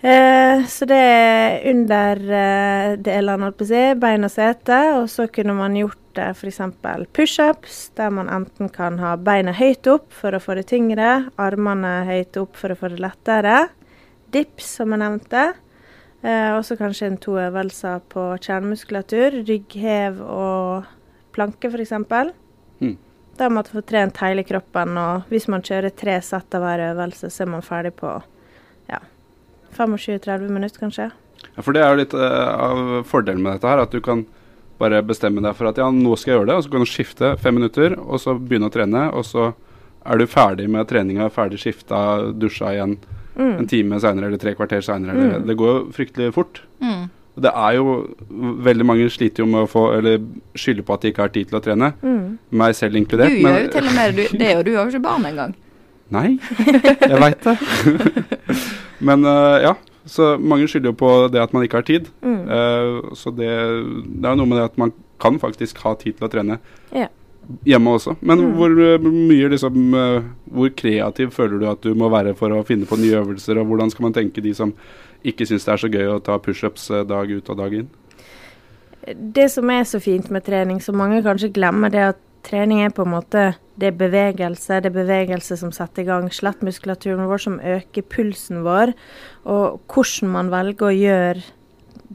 Eh, 0.00 0.64
så 0.68 0.84
det 0.84 0.96
er 0.96 1.62
under 1.72 2.20
eh, 2.38 2.90
delene, 3.00 3.48
holdt 3.48 3.58
på 3.58 3.66
å 3.66 3.70
si, 3.70 3.84
bein 4.00 4.28
og 4.28 4.32
sete. 4.32 4.80
Og 5.00 5.10
så 5.12 5.26
kunne 5.32 5.56
man 5.56 5.76
gjort 5.76 6.20
eh, 6.20 6.32
f.eks. 6.32 6.60
pushups, 7.16 7.78
der 7.98 8.12
man 8.14 8.30
enten 8.32 8.72
kan 8.72 9.00
ha 9.02 9.16
beina 9.16 9.52
høyt 9.56 9.88
opp 9.92 10.08
for 10.14 10.36
å 10.36 10.40
få 10.42 10.58
det 10.60 10.68
tyngre, 10.72 11.26
armene 11.40 11.98
høyt 12.08 12.36
opp 12.40 12.56
for 12.60 12.72
å 12.72 12.78
få 12.78 12.92
det 12.92 13.02
lettere. 13.04 13.66
Dips, 14.32 14.76
som 14.80 14.92
jeg 14.92 15.04
nevnte. 15.04 15.48
Eh, 16.22 16.52
også 16.56 16.78
kanskje 16.80 17.10
en 17.10 17.18
to 17.20 17.36
øvelser 17.40 18.00
på 18.12 18.28
kjernemuskulatur. 18.42 19.42
Rygghev 19.46 20.22
og 20.22 20.86
planke, 21.36 21.68
f.eks. 21.70 21.92
Mm. 22.80 22.96
Da 23.36 23.50
må 23.50 23.60
man 23.60 23.68
få 23.68 23.84
trent 23.84 24.22
hele 24.24 24.46
kroppen. 24.48 24.96
Og 24.96 25.28
hvis 25.32 25.48
man 25.52 25.64
kjører 25.64 25.92
tre 25.94 26.16
sett 26.24 26.56
av 26.56 26.64
hver 26.64 26.86
øvelse, 26.92 27.30
så 27.30 27.44
er 27.44 27.52
man 27.52 27.66
ferdig 27.66 27.92
på 28.00 28.14
ja, 28.88 29.02
25-30 29.76 30.48
minutter, 30.48 30.80
kanskje. 30.80 31.10
Ja, 31.52 31.60
For 31.62 31.76
det 31.76 31.84
er 31.84 31.92
jo 31.92 32.00
litt 32.00 32.16
eh, 32.16 32.48
av 32.54 33.04
fordelen 33.08 33.44
med 33.44 33.58
dette 33.58 33.70
her, 33.70 33.84
at 33.84 33.92
du 33.92 34.00
kan 34.00 34.24
bare 34.80 35.00
bestemme 35.04 35.40
deg 35.44 35.56
for 35.56 35.70
at 35.70 35.78
ja, 35.80 35.88
nå 35.92 36.16
skal 36.20 36.32
jeg 36.32 36.40
gjøre 36.40 36.50
det, 36.50 36.56
og 36.58 36.64
så 36.64 36.72
kan 36.72 36.82
du 36.84 36.90
skifte 36.90 37.30
fem 37.40 37.56
minutter, 37.56 37.94
og 37.96 38.20
så 38.20 38.34
begynne 38.36 38.68
å 38.68 38.72
trene, 38.72 39.06
og 39.08 39.24
så 39.24 39.50
er 40.06 40.20
du 40.20 40.26
ferdig 40.28 40.66
med 40.70 40.88
treninga, 40.90 41.30
ferdig 41.32 41.60
skifta, 41.62 42.00
dusja 42.36 42.74
igjen 42.74 42.98
mm. 43.36 43.52
en 43.60 43.68
time 43.70 44.00
seinere 44.02 44.30
eller 44.30 44.40
tre 44.42 44.54
kvarter 44.56 44.82
seinere. 44.84 45.14
Mm. 45.16 45.46
Det 45.48 45.56
går 45.58 45.72
jo 45.72 45.78
fryktelig 45.96 46.32
fort. 46.34 46.62
Mm. 46.80 47.06
Det 47.36 47.52
er 47.52 47.72
jo 47.76 47.96
Veldig 48.64 48.84
mange 48.88 49.06
sliter 49.12 49.42
jo 49.42 49.46
med 49.50 49.66
å 49.66 49.68
få 49.68 49.82
Eller 49.98 50.22
skylder 50.56 50.86
på 50.88 50.94
at 50.94 51.02
de 51.02 51.10
ikke 51.12 51.24
har 51.26 51.32
tid 51.34 51.50
til 51.50 51.58
å 51.58 51.62
trene. 51.64 51.90
Mm. 52.00 52.38
Meg 52.62 52.76
selv 52.78 52.96
inkludert. 53.00 53.34
Du 53.34 53.42
gjør 53.44 53.60
jo 53.60 53.72
til 53.74 53.90
og 53.90 53.96
med 53.98 54.16
du, 54.16 54.22
det, 54.40 54.52
og 54.56 54.64
du 54.64 54.72
har 54.72 54.84
jo 54.84 54.94
ikke 54.94 55.04
barn 55.04 55.28
engang. 55.28 55.52
Nei, 56.14 56.36
jeg 57.10 57.18
veit 57.18 57.42
det. 57.42 57.56
men 59.10 59.26
uh, 59.26 59.58
ja. 59.64 59.76
Så 60.06 60.36
mange 60.38 60.68
skylder 60.70 60.92
jo 60.92 60.96
på 61.00 61.08
det 61.34 61.40
at 61.42 61.50
man 61.50 61.64
ikke 61.66 61.80
har 61.80 61.86
tid. 61.88 62.04
Uh, 62.22 63.10
så 63.18 63.32
det, 63.34 63.50
det 64.06 64.28
er 64.30 64.36
noe 64.38 64.46
med 64.46 64.60
det 64.60 64.68
at 64.68 64.76
man 64.78 64.92
kan 65.18 65.40
faktisk 65.42 65.80
ha 65.82 65.96
tid 65.98 66.14
til 66.14 66.28
å 66.28 66.30
trene. 66.30 66.60
Ja 66.94 67.08
hjemme 67.66 67.94
også. 67.96 68.16
Men 68.20 68.42
mm. 68.42 68.54
hvor 68.58 68.76
eh, 68.82 69.06
mye 69.06 69.50
liksom 69.52 69.94
eh, 69.94 70.28
Hvor 70.56 70.72
kreativ 70.78 71.30
føler 71.34 71.60
du 71.60 71.68
at 71.70 71.82
du 71.82 71.94
må 71.98 72.10
være 72.12 72.34
for 72.38 72.54
å 72.54 72.64
finne 72.66 72.88
på 72.88 72.98
nye 73.00 73.20
øvelser, 73.20 73.60
og 73.60 73.70
hvordan 73.70 73.92
skal 73.92 74.08
man 74.08 74.16
tenke 74.16 74.44
de 74.44 74.54
som 74.54 74.74
ikke 75.26 75.46
syns 75.48 75.66
det 75.66 75.74
er 75.74 75.82
så 75.82 75.90
gøy 75.90 76.10
å 76.12 76.22
ta 76.22 76.38
pushups 76.42 76.90
eh, 76.90 77.06
dag 77.06 77.30
ut 77.30 77.50
og 77.52 77.60
dag 77.60 77.80
inn? 77.82 77.90
Det 79.06 79.46
som 79.52 79.70
er 79.70 79.84
så 79.86 80.00
fint 80.02 80.30
med 80.34 80.46
trening, 80.46 80.80
som 80.82 80.98
mange 80.98 81.22
kanskje 81.22 81.52
glemmer, 81.54 81.92
det 81.92 82.02
er 82.02 82.14
at 82.14 82.22
trening 82.46 82.82
er 82.82 82.94
på 82.94 83.04
en 83.06 83.14
måte 83.14 83.52
det 83.76 83.90
er 83.90 83.98
bevegelse. 83.98 84.80
Det 84.80 84.88
er 84.88 84.94
bevegelse 84.94 85.58
som 85.60 85.72
setter 85.74 86.04
i 86.04 86.08
gang 86.08 86.30
skjelettmuskulaturen 86.32 87.28
vår, 87.28 87.42
som 87.42 87.58
øker 87.60 88.06
pulsen 88.08 88.62
vår. 88.64 88.94
Og 89.52 89.82
hvordan 89.92 90.32
man 90.32 90.52
velger 90.54 90.88
å 90.88 90.94
gjøre 90.96 91.44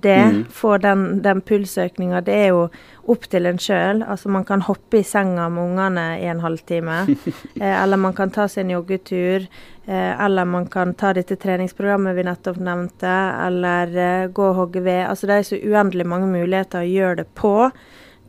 det, 0.03 0.17
mm. 0.33 0.39
få 0.53 0.77
den, 0.81 1.05
den 1.23 1.41
pulsøkninga, 1.45 2.21
det 2.25 2.35
er 2.35 2.47
jo 2.51 2.63
opp 3.11 3.27
til 3.31 3.49
en 3.49 3.59
sjøl. 3.61 4.03
Altså 4.03 4.31
man 4.33 4.45
kan 4.47 4.63
hoppe 4.65 5.01
i 5.01 5.05
senga 5.07 5.47
med 5.53 5.71
ungene 5.71 6.05
i 6.21 6.27
en 6.31 6.43
halvtime. 6.43 7.03
eh, 7.61 7.75
eller 7.75 8.01
man 8.01 8.15
kan 8.17 8.33
ta 8.33 8.47
seg 8.51 8.65
en 8.65 8.75
joggetur. 8.75 9.47
Eh, 9.85 10.13
eller 10.25 10.45
man 10.49 10.67
kan 10.71 10.93
ta 10.97 11.13
dette 11.17 11.37
treningsprogrammet 11.41 12.17
vi 12.17 12.27
nettopp 12.27 12.61
nevnte. 12.61 13.15
Eller 13.47 13.97
eh, 13.97 14.29
gå 14.29 14.51
og 14.51 14.59
hogge 14.63 14.85
ved. 14.85 15.03
Altså 15.07 15.29
det 15.29 15.39
er 15.39 15.49
så 15.49 15.61
uendelig 15.61 16.07
mange 16.09 16.29
muligheter 16.31 16.83
å 16.83 16.91
gjøre 16.91 17.23
det 17.23 17.27
på. 17.37 17.55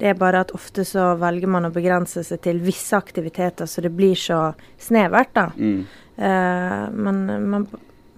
Det 0.02 0.10
er 0.10 0.18
bare 0.18 0.40
at 0.42 0.50
ofte 0.56 0.82
så 0.88 1.12
velger 1.20 1.50
man 1.52 1.68
å 1.68 1.74
begrense 1.74 2.24
seg 2.26 2.40
til 2.42 2.58
visse 2.64 2.96
aktiviteter, 2.98 3.68
så 3.70 3.84
det 3.84 3.92
blir 3.94 4.18
så 4.18 4.48
snevert, 4.80 5.30
da. 5.36 5.44
Mm. 5.54 5.84
Eh, 6.16 6.86
men 6.90 7.20
man, 7.52 7.66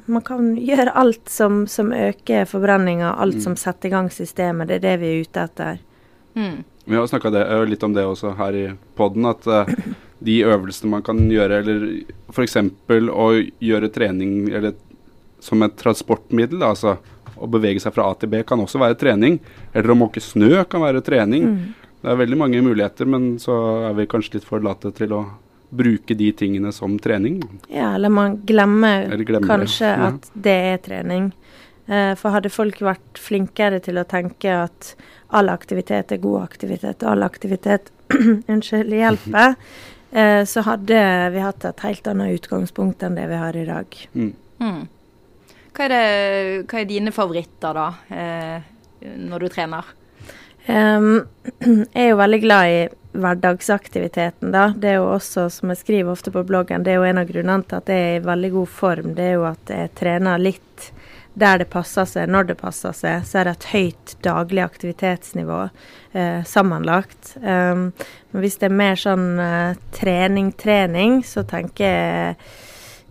man, 0.06 0.22
kan 0.22 0.52
gjøre 0.56 0.92
alt 0.92 1.28
som, 1.32 1.64
som 1.70 1.92
øker 1.92 2.46
forbrenninga, 2.48 3.14
alt 3.14 3.40
mm. 3.40 3.44
som 3.46 3.56
setter 3.56 3.88
i 3.88 3.94
gang 3.94 4.10
systemet. 4.12 4.68
Det 4.68 4.78
er 4.78 4.86
det 4.86 4.94
vi 5.02 5.10
er 5.10 5.26
ute 5.26 5.44
etter. 5.48 5.82
Mm. 6.34 6.56
Vi 6.84 6.96
har 6.96 7.06
snakka 7.08 7.30
litt 7.64 7.82
om 7.86 7.94
det 7.96 8.04
også 8.04 8.34
her 8.36 8.58
i 8.58 8.64
poden, 8.98 9.24
at 9.30 9.46
uh, 9.48 9.70
de 10.24 10.40
øvelsene 10.44 10.92
man 10.92 11.04
kan 11.06 11.20
gjøre, 11.30 11.62
eller 11.62 11.86
f.eks. 12.32 12.58
å 13.10 13.28
gjøre 13.64 13.92
trening 13.94 14.50
eller, 14.52 14.76
som 15.44 15.64
et 15.64 15.76
transportmiddel, 15.80 16.62
altså 16.64 16.98
å 17.34 17.48
bevege 17.50 17.80
seg 17.82 17.94
fra 17.96 18.08
A 18.10 18.18
til 18.18 18.30
B, 18.32 18.42
kan 18.46 18.60
også 18.62 18.80
være 18.80 18.98
trening. 19.00 19.40
Eller 19.72 19.92
å 19.92 19.98
måke 19.98 20.22
snø 20.22 20.64
kan 20.70 20.84
være 20.84 21.02
trening. 21.04 21.48
Mm. 21.50 21.96
Det 22.04 22.12
er 22.12 22.20
veldig 22.20 22.38
mange 22.38 22.60
muligheter, 22.64 23.08
men 23.08 23.34
så 23.42 23.56
er 23.88 23.96
vi 23.98 24.08
kanskje 24.10 24.38
litt 24.38 24.46
for 24.48 24.64
late 24.64 24.92
til 24.96 25.16
å 25.16 25.24
bruke 25.76 26.16
de 26.18 26.30
tingene 26.36 26.72
som 26.72 26.98
trening. 27.02 27.40
Ja, 27.68 27.94
eller 27.94 28.12
man 28.12 28.38
glemmer, 28.46 29.08
eller 29.08 29.26
glemmer 29.26 29.48
kanskje 29.48 29.90
ja. 29.90 30.12
at 30.12 30.30
det 30.34 30.58
er 30.74 30.78
trening. 30.84 31.32
Uh, 31.84 32.14
for 32.16 32.32
hadde 32.32 32.52
folk 32.52 32.78
vært 32.80 33.20
flinkere 33.20 33.82
til 33.84 34.00
å 34.00 34.06
tenke 34.08 34.54
at 34.64 34.94
all 35.34 35.50
aktivitet 35.52 36.14
er 36.14 36.22
god 36.22 36.44
aktivitet, 36.44 37.02
og 37.02 37.10
all 37.10 37.26
aktivitet 37.26 37.90
unnskyld, 38.52 38.92
hjelper, 38.94 39.54
eh, 40.12 40.42
så 40.46 40.64
hadde 40.68 41.00
vi 41.34 41.42
hatt 41.42 41.64
et 41.68 41.84
helt 41.86 42.10
annet 42.10 42.38
utgangspunkt 42.38 43.02
enn 43.02 43.18
det 43.18 43.26
vi 43.30 43.40
har 43.40 43.56
i 43.56 43.66
dag. 43.68 43.98
Mm. 44.14 44.32
Mm. 44.62 44.82
Hva 45.74 45.86
er, 45.88 45.94
det, 45.94 46.66
hva 46.70 46.80
er 46.80 46.90
dine 46.90 47.14
favoritter, 47.14 47.80
da, 47.80 47.88
eh, 48.14 49.08
når 49.24 49.46
du 49.46 49.52
trener? 49.52 49.94
Um, 50.68 51.24
jeg 51.94 52.04
er 52.06 52.12
jo 52.12 52.20
veldig 52.20 52.42
glad 52.44 52.74
i 52.74 52.84
hverdagsaktiviteten, 53.14 54.52
da. 54.54 54.68
Det 54.76 54.90
er 54.92 54.98
jo 55.00 55.10
også, 55.14 55.46
som 55.52 55.72
jeg 55.72 55.80
skriver 55.80 56.12
ofte 56.12 56.32
på 56.34 56.44
bloggen, 56.46 56.84
det 56.84 56.94
er 56.94 57.00
jo 57.00 57.08
en 57.08 57.22
av 57.22 57.30
grunnene 57.30 57.66
til 57.68 57.80
at 57.80 57.92
jeg 57.92 58.06
er 58.08 58.18
i 58.18 58.24
veldig 58.26 58.50
god 58.58 58.72
form. 58.80 59.14
Det 59.16 59.28
er 59.28 59.36
jo 59.38 59.46
at 59.48 59.74
jeg 59.74 59.92
trener 59.98 60.42
litt 60.42 60.90
der 61.34 61.58
det 61.58 61.66
passer 61.70 62.06
seg, 62.06 62.28
når 62.30 62.50
det 62.50 62.58
passer 62.60 62.94
seg. 62.94 63.24
Så 63.26 63.40
er 63.40 63.48
det 63.48 63.56
et 63.56 63.70
høyt 63.72 64.12
daglig 64.22 64.62
aktivitetsnivå 64.62 65.64
eh, 66.14 66.44
sammenlagt. 66.46 67.34
Um, 67.42 67.88
men 68.30 68.44
hvis 68.44 68.60
det 68.60 68.68
er 68.68 68.76
mer 68.78 69.00
sånn 69.00 69.26
eh, 69.42 69.80
trening-trening, 69.98 71.24
så 71.26 71.42
tenker 71.48 71.90
jeg 71.90 72.38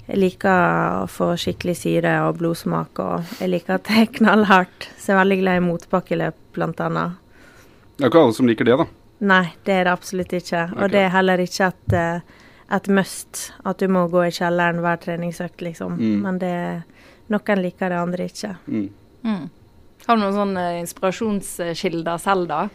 jeg 0.03 0.19
liker 0.19 1.03
å 1.03 1.03
få 1.07 1.29
skikkelig 1.39 1.77
syre 1.79 2.17
og 2.25 2.41
blodsmak, 2.41 2.99
og 2.99 3.37
jeg 3.39 3.53
liker 3.53 3.77
at 3.77 3.85
det 3.87 4.01
er 4.01 4.09
knallhardt. 4.17 4.89
Så 4.99 5.13
jeg 5.13 5.15
er 5.15 5.21
veldig 5.21 5.37
glad 5.39 5.59
i 5.59 5.63
motbakkeløp, 5.63 6.41
blant 6.57 6.81
annet. 6.83 7.15
Det 7.95 8.03
er 8.03 8.11
ikke 8.11 8.25
alle 8.25 8.35
som 8.35 8.49
liker 8.49 8.67
det, 8.67 8.75
da. 8.83 8.89
Nei, 9.19 9.45
det 9.63 9.73
er 9.73 9.85
det 9.87 9.93
absolutt 9.93 10.33
ikke. 10.35 10.65
Og 10.77 10.89
det 10.91 11.05
er 11.05 11.13
heller 11.13 11.39
ikke 11.39 11.69
et, 11.69 11.93
eh, 11.93 12.41
et 12.75 12.87
must 12.89 13.51
at 13.65 13.79
du 13.79 13.87
må 13.87 14.07
gå 14.11 14.25
i 14.27 14.33
kjelleren 14.33 14.81
hver 14.83 14.99
treningsøkt, 15.03 15.61
liksom. 15.61 15.99
Mm. 15.99 16.17
Men 16.25 16.39
det 16.41 16.55
noen 17.31 17.61
liker 17.63 17.93
det, 17.93 17.99
andre 17.99 18.25
ikke. 18.27 18.55
Mm. 18.67 18.89
Mm. 19.23 19.43
Har 20.05 20.17
du 20.17 20.23
noen 20.23 20.35
sånne 20.35 20.65
inspirasjonskilder 20.81 22.19
selv, 22.19 22.49
da? 22.51 22.65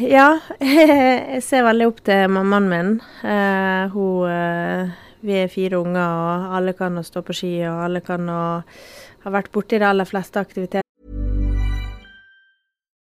Ja, 0.00 0.28
jeg 0.60 1.42
ser 1.44 1.66
veldig 1.66 1.90
opp 1.90 2.00
til 2.06 2.32
mammaen 2.32 2.70
min. 2.72 2.94
Uh, 3.24 3.92
hun 3.94 4.30
eh, 4.30 4.96
Vi 5.26 5.36
er 5.40 5.50
fire 5.50 5.80
unger, 5.80 6.00
og 6.00 6.56
alle 6.58 6.76
kan 6.76 6.96
å 7.00 7.04
stå 7.04 7.24
på 7.26 7.34
ski, 7.34 7.52
og 7.66 7.84
alle 7.88 8.02
kan 8.04 8.28
å 8.30 8.42
ha 9.24 9.32
vært 9.32 9.50
borti 9.52 9.80
de 9.80 9.88
aller 9.88 10.06
fleste 10.06 10.38
aktiviteter. 10.38 10.85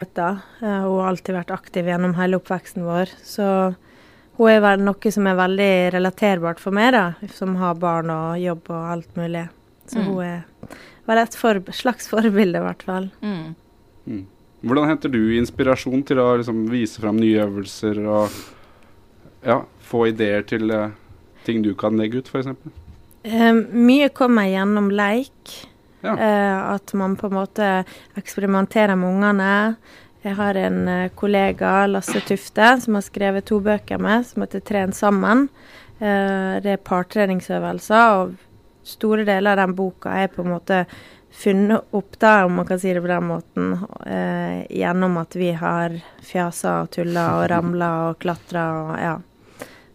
Hun 0.00 0.40
har 0.60 1.08
alltid 1.08 1.34
vært 1.34 1.50
aktiv 1.54 1.86
gjennom 1.90 2.14
hele 2.18 2.38
oppveksten 2.38 2.84
vår. 2.86 3.10
Så 3.24 3.44
hun 4.38 4.50
er 4.52 4.60
vel 4.62 4.82
noe 4.86 5.10
som 5.14 5.26
er 5.26 5.38
veldig 5.38 5.70
relaterbart 5.96 6.60
for 6.62 6.70
meg, 6.76 6.92
da, 6.94 7.04
som 7.34 7.56
har 7.58 7.74
barn 7.82 8.10
og 8.14 8.38
jobb 8.38 8.70
og 8.70 8.90
alt 8.94 9.16
mulig. 9.18 9.48
Så 9.88 9.98
Mm. 9.98 10.06
hun 10.06 10.20
er 10.24 10.42
vel 11.08 11.18
et 11.18 11.34
for, 11.34 11.60
slags 11.72 12.08
forbilde, 12.08 12.58
i 12.58 12.66
hvert 12.66 12.82
fall. 12.82 13.10
Mm. 13.22 13.54
Mm. 14.06 14.26
Hvordan 14.62 14.88
henter 14.88 15.08
du 15.08 15.20
inspirasjon 15.38 16.04
til 16.04 16.18
å 16.18 16.36
liksom, 16.38 16.68
vise 16.70 17.00
fram 17.00 17.16
nye 17.16 17.44
øvelser 17.46 17.98
og 18.06 18.30
ja, 19.46 19.62
få 19.80 20.08
ideer 20.10 20.42
til 20.42 20.70
uh, 20.70 20.90
ting 21.44 21.62
du 21.62 21.74
kan 21.74 21.96
legge 21.96 22.18
ut, 22.18 22.28
f.eks.? 22.28 22.48
Um, 23.24 23.64
mye 23.72 24.08
kommer 24.14 24.46
gjennom 24.50 24.90
leik. 24.90 25.54
Ja. 26.00 26.14
Eh, 26.14 26.58
at 26.74 26.92
man 26.94 27.16
på 27.18 27.26
en 27.26 27.38
måte 27.38 27.70
eksperimenterer 28.18 28.96
med 28.96 29.10
ungene. 29.16 29.52
Jeg 30.22 30.34
har 30.38 30.58
en 30.58 30.88
eh, 30.88 31.10
kollega, 31.14 31.86
Lasse 31.86 32.20
Tufte, 32.26 32.72
som 32.80 32.98
har 32.98 33.06
skrevet 33.06 33.46
to 33.50 33.60
bøker 33.62 33.98
med, 34.02 34.26
som 34.26 34.42
heter 34.42 34.60
'Tren 34.60 34.92
sammen'. 34.92 35.48
Eh, 35.98 36.60
det 36.62 36.72
er 36.72 36.84
partreningsøvelser, 36.84 38.18
og 38.18 38.34
store 38.86 39.24
deler 39.24 39.52
av 39.52 39.62
den 39.62 39.74
boka 39.78 40.10
er 40.10 40.28
på 40.28 40.42
en 40.42 40.52
måte 40.54 40.84
funnet 41.38 41.94
opp, 41.94 42.18
da, 42.18 42.44
om 42.44 42.54
man 42.54 42.66
kan 42.66 42.80
si 42.80 42.92
det 42.94 43.02
på 43.02 43.10
den 43.10 43.26
måten, 43.28 43.72
eh, 44.06 44.66
gjennom 44.70 45.16
at 45.20 45.36
vi 45.36 45.52
har 45.52 45.94
fjasa 46.24 46.82
og 46.82 46.90
tulla 46.90 47.26
og 47.38 47.48
ramla 47.52 47.90
og 48.08 48.18
klatra 48.22 48.68
og 48.82 48.94
ja. 49.02 49.16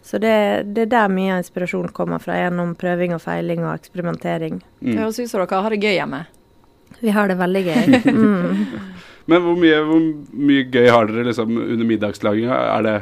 Så 0.04 0.20
det, 0.20 0.34
det 0.76 0.82
er 0.84 0.92
der 0.92 1.12
mye 1.14 1.32
av 1.38 1.44
inspirasjonen 1.46 1.94
kommer 1.96 2.20
fra, 2.20 2.36
gjennom 2.36 2.74
prøving 2.76 3.14
og 3.16 3.22
feiling 3.24 3.62
og 3.64 3.74
eksperimentering. 3.78 4.58
Hva 4.82 4.90
Mm. 4.92 4.98
høres 5.00 5.20
ut 5.24 5.30
som 5.32 5.40
dere 5.46 5.62
har 5.64 5.70
det 5.72 5.80
gøy 5.80 5.94
hjemme. 5.96 6.26
Vi 7.00 7.10
har 7.16 7.28
det 7.32 7.38
veldig 7.40 7.64
gøy. 7.70 7.86
Mm. 8.14 8.66
Men 9.32 9.40
hvor 9.46 9.56
mye, 9.56 9.78
hvor 9.88 10.02
mye 10.36 10.66
gøy 10.68 10.90
har 10.92 11.08
dere 11.08 11.24
liksom, 11.30 11.56
under 11.56 11.88
middagslaginga? 11.88 12.58
Er 12.78 12.82
det, 12.84 12.96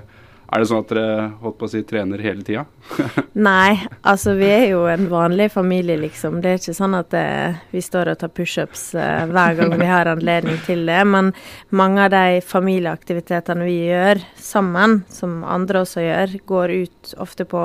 er 0.52 0.60
det 0.60 0.68
sånn 0.68 0.82
at 0.84 0.90
dere 0.92 1.28
holdt 1.40 1.56
på 1.62 1.68
å 1.68 1.72
si, 1.72 1.80
trener 1.88 2.20
hele 2.20 2.44
tida? 2.44 2.66
Nei, 3.48 3.78
altså 4.08 4.34
vi 4.36 4.50
er 4.52 4.66
jo 4.74 4.82
en 4.92 5.06
vanlig 5.08 5.48
familie, 5.54 5.96
liksom. 6.02 6.42
Det 6.44 6.50
er 6.52 6.60
ikke 6.60 6.76
sånn 6.76 6.98
at 6.98 7.16
eh, 7.16 7.62
vi 7.72 7.84
står 7.86 8.12
og 8.12 8.20
tar 8.20 8.34
pushups 8.36 8.82
eh, 9.00 9.24
hver 9.32 9.56
gang 9.56 9.76
vi 9.80 9.88
har 9.88 10.10
anledning 10.12 10.60
til 10.66 10.84
det. 10.90 11.00
Men 11.08 11.32
mange 11.72 12.04
av 12.04 12.12
de 12.12 12.42
familieaktivitetene 12.44 13.68
vi 13.70 13.78
gjør 13.94 14.20
sammen, 14.36 15.00
som 15.08 15.40
andre 15.48 15.86
også 15.86 16.04
gjør, 16.04 16.36
går 16.52 16.76
ut 16.82 17.14
ofte 17.24 17.48
på 17.48 17.62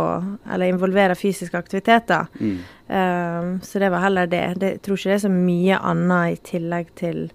Eller 0.53 0.71
involverer 0.71 1.19
fysiske 1.19 1.59
aktiviteter. 1.59 2.31
Mm. 2.39 2.61
Eh, 2.87 3.51
så 3.67 3.83
det 3.83 3.91
var 3.91 4.07
heller 4.07 4.31
det. 4.31 4.45
det. 4.63 4.71
Jeg 4.77 4.85
tror 4.87 5.01
ikke 5.01 5.11
det 5.11 5.19
er 5.19 5.27
så 5.27 5.33
mye 5.35 5.83
annet 5.91 6.37
i 6.37 6.41
tillegg 6.55 6.95
til 7.03 7.27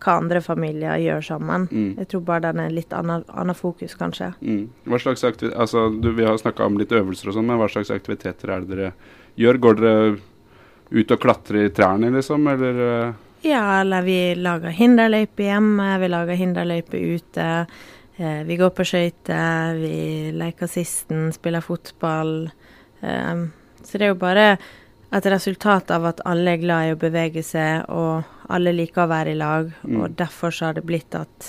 hva 0.00 0.16
andre 0.20 0.40
familier 0.44 1.00
gjør 1.00 1.24
sammen. 1.24 1.66
Mm. 1.70 1.90
Jeg 2.00 2.10
tror 2.10 2.24
bare 2.26 2.44
den 2.48 2.62
er 2.64 2.74
litt 2.74 2.92
annet, 2.96 3.56
fokus, 3.58 3.94
kanskje. 3.98 4.32
Mm. 4.40 4.64
Hva 4.88 5.00
slags 5.02 5.24
altså, 5.24 5.88
du, 5.92 6.10
vi 6.16 6.26
har 6.26 6.40
snakka 6.40 6.66
om 6.66 6.78
litt 6.80 6.94
øvelser 6.96 7.30
og 7.30 7.36
sånn, 7.36 7.48
men 7.50 7.60
hva 7.60 7.68
slags 7.70 7.92
aktiviteter 7.94 8.54
er 8.54 8.64
det 8.64 8.76
dere 8.76 8.92
gjør? 9.40 9.60
Går 9.66 9.80
dere 9.80 10.02
ut 10.90 11.14
og 11.14 11.22
klatrer 11.22 11.68
i 11.68 11.72
trærne, 11.74 12.10
liksom, 12.16 12.48
eller 12.50 12.82
eh, 12.86 13.14
Ja, 13.46 13.80
eller 13.80 14.04
vi 14.04 14.18
lager 14.36 14.74
hinderløype 14.74 15.46
hjemme, 15.46 15.94
vi 16.02 16.10
lager 16.10 16.40
hinderløype 16.40 16.98
ute. 16.98 17.48
Eh, 18.16 18.42
vi 18.48 18.58
går 18.60 18.74
på 18.76 18.84
skøyter, 18.84 19.78
vi 19.80 20.34
leker 20.36 20.68
sisten, 20.68 21.30
spiller 21.32 21.64
fotball. 21.64 22.50
Eh, 23.00 23.46
så 23.84 23.98
det 23.98 24.08
er 24.08 24.14
jo 24.14 24.20
bare 24.20 24.46
et 25.10 25.26
resultat 25.26 25.90
av 25.90 26.06
at 26.12 26.20
alle 26.28 26.54
er 26.54 26.62
glad 26.62 26.86
i 26.86 26.92
å 26.94 27.00
bevege 27.00 27.42
seg, 27.46 27.88
og 27.90 28.22
alle 28.50 28.74
liker 28.74 29.04
å 29.04 29.10
være 29.10 29.34
i 29.34 29.40
lag. 29.40 29.72
Mm. 29.82 29.96
Og 29.98 30.14
derfor 30.18 30.54
så 30.54 30.70
har 30.70 30.78
det 30.78 30.86
blitt 30.86 31.16
at 31.18 31.48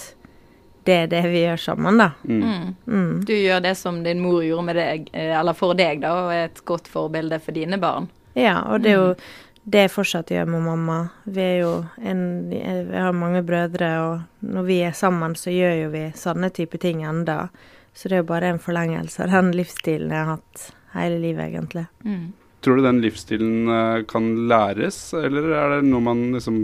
det 0.90 0.96
er 1.04 1.12
det 1.12 1.22
vi 1.30 1.44
gjør 1.44 1.62
sammen, 1.62 2.02
da. 2.02 2.10
mm. 2.26 2.42
Mm. 2.42 2.74
Mm. 2.88 3.14
Du 3.26 3.36
gjør 3.36 3.62
det 3.62 3.76
som 3.78 4.02
din 4.04 4.22
mor 4.24 4.42
gjorde 4.42 4.66
med 4.72 4.80
deg, 4.82 5.12
eh, 5.14 5.36
eller 5.38 5.54
for 5.54 5.78
deg, 5.78 6.02
da, 6.02 6.16
og 6.24 6.34
er 6.34 6.48
et 6.48 6.66
godt 6.66 6.90
forbilde 6.90 7.38
for 7.44 7.54
dine 7.54 7.78
barn. 7.82 8.10
Ja, 8.34 8.64
og 8.72 8.82
det 8.82 8.96
er 8.96 8.98
jo 8.98 9.14
det 9.62 9.86
jeg 9.86 9.94
fortsatt 9.94 10.32
gjør 10.34 10.50
med 10.50 10.66
mamma. 10.66 10.98
Vi 11.30 11.42
er 11.44 11.58
jo 11.60 11.74
en 12.02 12.50
Vi 12.50 12.62
har 12.98 13.14
mange 13.14 13.44
brødre, 13.46 13.92
og 14.02 14.48
når 14.54 14.64
vi 14.66 14.80
er 14.88 14.98
sammen, 14.98 15.36
så 15.36 15.54
gjør 15.54 15.76
jo 15.84 15.90
vi 15.94 16.06
sånne 16.18 16.50
type 16.50 16.82
ting 16.82 17.04
enda. 17.06 17.50
Så 17.94 18.10
det 18.10 18.18
er 18.18 18.24
jo 18.24 18.32
bare 18.32 18.50
en 18.50 18.60
forlengelse 18.60 19.22
av 19.22 19.36
den 19.36 19.52
livsstilen 19.54 20.10
jeg 20.10 20.26
har 20.26 20.38
hatt 20.40 20.72
hele 20.96 21.20
livet, 21.22 21.52
egentlig. 21.52 21.86
Mm. 22.04 22.32
Tror 22.62 22.78
du 22.78 22.84
den 22.86 23.02
livsstilen 23.02 23.70
eh, 23.70 24.04
kan 24.10 24.48
læres, 24.48 25.14
eller 25.18 25.50
er 25.58 25.76
det 25.76 25.90
noe 25.90 26.02
man 26.06 26.28
liksom 26.36 26.60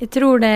Jeg 0.00 0.10
tror 0.10 0.38
det 0.44 0.52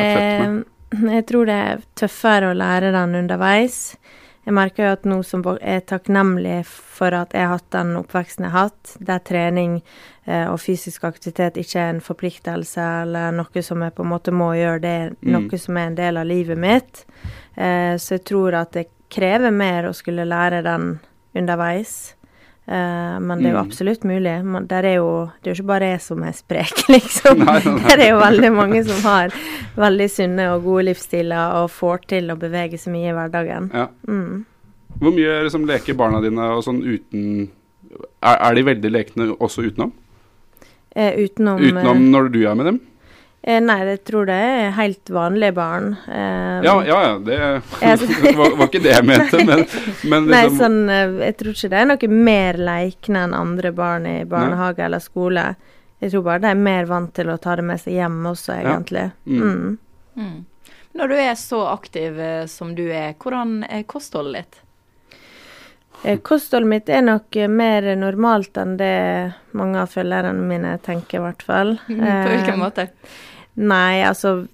Jeg 1.17 1.27
tror 1.31 1.47
det 1.47 1.55
er 1.55 1.83
tøffere 1.95 2.51
å 2.51 2.57
lære 2.59 2.91
den 2.93 3.15
underveis. 3.15 3.97
Jeg 4.45 4.55
merker 4.57 4.87
jo 4.89 4.93
at 4.97 5.05
nå 5.07 5.19
som 5.23 5.43
jeg 5.47 5.61
er 5.63 5.83
takknemlig 5.87 6.65
for 6.67 7.15
at 7.15 7.35
jeg 7.37 7.45
har 7.47 7.59
hatt 7.61 7.69
den 7.77 7.93
oppveksten 8.01 8.47
jeg 8.49 8.51
har 8.55 8.71
hatt, 8.71 8.95
der 8.99 9.21
trening 9.23 9.77
eh, 10.27 10.49
og 10.51 10.59
fysisk 10.59 11.05
aktivitet 11.07 11.61
ikke 11.61 11.79
er 11.79 11.93
en 11.93 12.01
forpliktelse 12.03 12.87
eller 13.05 13.31
noe 13.37 13.63
som 13.63 13.85
jeg 13.85 13.95
på 13.95 14.03
en 14.03 14.11
måte 14.11 14.35
må 14.35 14.51
gjøre, 14.59 14.81
det 14.83 14.95
er 14.97 15.13
Mm. 15.21 15.31
noe 15.37 15.59
som 15.61 15.77
er 15.77 15.87
en 15.91 15.95
del 16.01 16.17
av 16.17 16.27
livet 16.27 16.59
mitt. 16.59 17.05
Eh, 17.57 17.95
så 18.01 18.17
jeg 18.17 18.25
tror 18.25 18.55
at 18.55 18.73
det 18.73 18.89
krever 19.11 19.53
mer 19.53 19.85
å 19.91 19.95
skulle 19.95 20.25
lære 20.27 20.63
den 20.65 20.99
underveis. 21.37 22.15
Eh, 22.69 23.17
men 23.19 23.39
det 23.41 23.47
er 23.49 23.55
jo 23.55 23.63
Mm. 23.63 23.67
absolutt 23.69 24.05
mulig. 24.05 24.27
Er 24.31 24.95
jo, 24.95 25.31
det 25.43 25.51
er 25.51 25.55
jo 25.55 25.63
ikke 25.63 25.67
bare 25.67 25.89
jeg 25.91 26.01
som 26.01 26.23
er 26.23 26.33
sprek, 26.33 26.85
liksom. 26.95 27.39
Nei, 27.45 27.59
nei, 27.65 27.75
nei. 27.75 27.89
Der 27.89 27.99
er 28.05 28.11
jo 28.13 28.19
veldig 28.21 28.53
mange 28.55 28.85
som 28.87 29.01
har 29.03 29.33
veldig 29.77 30.11
sunne 30.11 30.51
og 30.55 30.63
gode 30.65 30.85
livsstiler 30.91 31.57
og 31.63 31.71
får 31.71 32.05
til 32.07 32.31
å 32.31 32.37
bevege 32.39 32.79
så 32.79 32.91
mye 32.93 33.11
i 33.11 33.17
hverdagen. 33.17 33.71
Ja. 33.75 33.89
Mm. 34.07 34.45
Hvor 35.01 35.13
mye 35.17 35.43
liksom, 35.47 35.67
leker 35.67 35.95
barna 35.99 36.21
dine 36.23 36.51
og 36.55 36.63
sånn 36.67 36.83
uten 36.85 37.49
er, 38.23 38.37
er 38.37 38.55
de 38.55 38.63
veldig 38.63 38.91
lekne 38.93 39.31
også 39.41 39.65
utenom? 39.67 39.93
Eh, 40.95 41.15
utenom, 41.25 41.59
Utenom 41.63 42.01
når 42.11 42.31
du 42.35 42.41
er 42.47 42.55
med 42.59 42.67
dem? 42.67 42.81
Eh, 43.43 43.61
Nei, 43.61 43.79
jeg 43.89 44.01
tror 44.05 44.27
det 44.29 44.37
er 44.37 44.71
helt 44.77 45.11
vanlige 45.13 45.55
barn. 45.57 45.89
Um, 46.07 46.63
Ja, 46.67 46.75
ja, 46.85 47.01
ja. 47.25 47.51
Det 48.25 48.37
var, 48.37 48.57
var 48.57 48.67
ikke 48.69 48.83
det 48.85 48.95
jeg 48.95 49.07
mente, 49.09 49.45
men, 49.47 49.65
men 50.05 50.29
Nei, 50.33 50.45
liksom 50.45 50.59
sånn, 50.61 50.79
eh, 50.93 51.17
jeg 51.27 51.37
tror 51.41 51.53
ikke 51.57 51.73
det 51.73 51.81
er 51.83 51.91
noe 51.91 52.13
mer 52.31 52.61
lekne 52.71 53.25
enn 53.27 53.35
andre 53.35 53.73
barn 53.73 54.07
i 54.07 54.17
barnehage 54.25 54.85
eller 54.87 55.03
skole. 55.05 55.47
Jeg 56.01 56.13
tror 56.15 56.23
bare 56.25 56.41
de 56.47 56.53
er 56.55 56.63
mer 56.69 56.87
vant 56.89 57.13
til 57.17 57.29
å 57.29 57.37
ta 57.41 57.57
det 57.61 57.65
med 57.69 57.81
seg 57.81 57.99
hjem 57.99 58.23
også, 58.31 58.55
Ja. 58.57 58.75
egentlig. 58.77 59.11
Mm. 59.27 59.43
Mm. 59.43 59.79
Mm. 60.17 60.39
Når 60.97 61.09
du 61.09 61.15
er 61.23 61.35
så 61.39 61.61
aktiv 61.71 62.17
som 62.51 62.75
du 62.75 62.87
er, 62.91 63.13
hvordan 63.21 63.61
er 63.69 63.85
kostholdet 63.87 64.41
ditt? 64.43 64.61
Eh, 66.03 66.17
Kostholdet 66.25 66.69
mitt 66.69 66.89
er 66.89 67.03
nok 67.05 67.37
mer 67.53 67.85
normalt 68.01 68.57
enn 68.57 68.79
det 68.81 69.35
mange 69.53 69.83
av 69.83 69.91
følgerne 69.93 70.33
mine 70.49 70.79
tenker, 70.81 71.21
i 71.21 71.25
hvert 71.27 71.43
fall. 71.45 71.75
På 71.87 71.93
hvilken 71.93 72.55
Eh, 72.57 72.57
måte? 72.57 72.87
Nei, 73.61 74.01
altså 74.07 74.47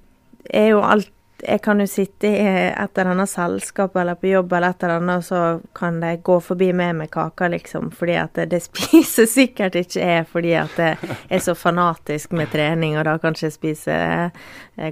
er 0.50 0.68
jo 0.72 0.80
alt 0.86 1.12
Jeg 1.44 1.60
kan 1.62 1.78
jo 1.82 1.84
sitte 1.86 2.30
i 2.32 2.36
et 2.70 2.96
eller 2.98 3.10
annet 3.12 3.28
selskap 3.28 3.94
eller 4.00 4.16
på 4.16 4.30
jobb 4.30 4.54
eller 4.56 4.72
et 4.72 4.84
eller 4.86 5.02
annet, 5.02 5.18
og 5.20 5.24
så 5.26 5.40
kan 5.76 5.98
de 6.00 6.14
gå 6.24 6.38
forbi 6.40 6.70
meg 6.72 6.94
med 6.96 7.10
kaka, 7.12 7.50
liksom. 7.52 7.90
Fordi 7.92 8.14
at 8.16 8.32
det, 8.38 8.46
det 8.54 8.62
spiser 8.70 9.28
sikkert 9.28 9.76
ikke 9.76 10.00
jeg 10.00 10.24
fordi 10.30 10.54
at 10.56 10.78
jeg 10.80 10.96
er 11.28 11.44
så 11.44 11.52
fanatisk 11.54 12.32
med 12.32 12.48
trening, 12.54 12.96
og 12.96 13.04
da 13.04 13.18
kan 13.20 13.36
jeg 13.36 13.52
ikke 13.52 13.58
spise 13.58 13.98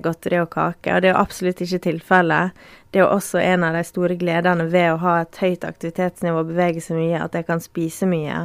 godteri 0.04 0.42
og 0.44 0.50
kake. 0.52 0.92
Og 0.92 1.00
det 1.02 1.10
er 1.10 1.14
jo 1.16 1.22
absolutt 1.24 1.64
ikke 1.64 1.80
tilfellet. 1.88 2.52
Det 2.92 3.00
er 3.00 3.06
jo 3.06 3.16
også 3.16 3.40
en 3.40 3.64
av 3.64 3.80
de 3.80 3.82
store 3.88 4.20
gledene 4.20 4.68
ved 4.70 4.92
å 4.92 5.00
ha 5.02 5.16
et 5.24 5.40
høyt 5.40 5.64
aktivitetsnivå 5.64 6.44
og 6.44 6.52
bevege 6.52 6.84
seg 6.84 7.00
mye, 7.00 7.24
at 7.24 7.34
jeg 7.40 7.48
kan 7.48 7.64
spise 7.64 8.06
mye. 8.06 8.44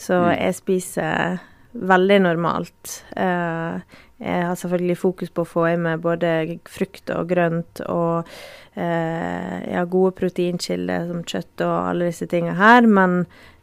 Så 0.00 0.16
Mm. 0.24 0.32
jeg 0.40 0.54
spiser 0.54 1.40
veldig 1.74 2.22
normalt. 2.24 3.02
Eh, 3.16 3.80
jeg 4.18 4.46
har 4.48 4.56
selvfølgelig 4.58 4.98
fokus 4.98 5.30
på 5.30 5.44
å 5.44 5.48
få 5.48 5.66
i 5.70 5.76
meg 5.78 6.00
både 6.02 6.30
frukt 6.66 7.10
og 7.14 7.28
grønt 7.30 7.82
og 7.86 8.26
eh, 8.74 9.68
har 9.70 9.90
gode 9.90 10.16
proteinkilder 10.18 11.06
som 11.06 11.22
kjøtt 11.22 11.62
og 11.62 11.74
alle 11.92 12.08
disse 12.10 12.26
tingene 12.30 12.56
her, 12.58 12.88
men 12.90 13.20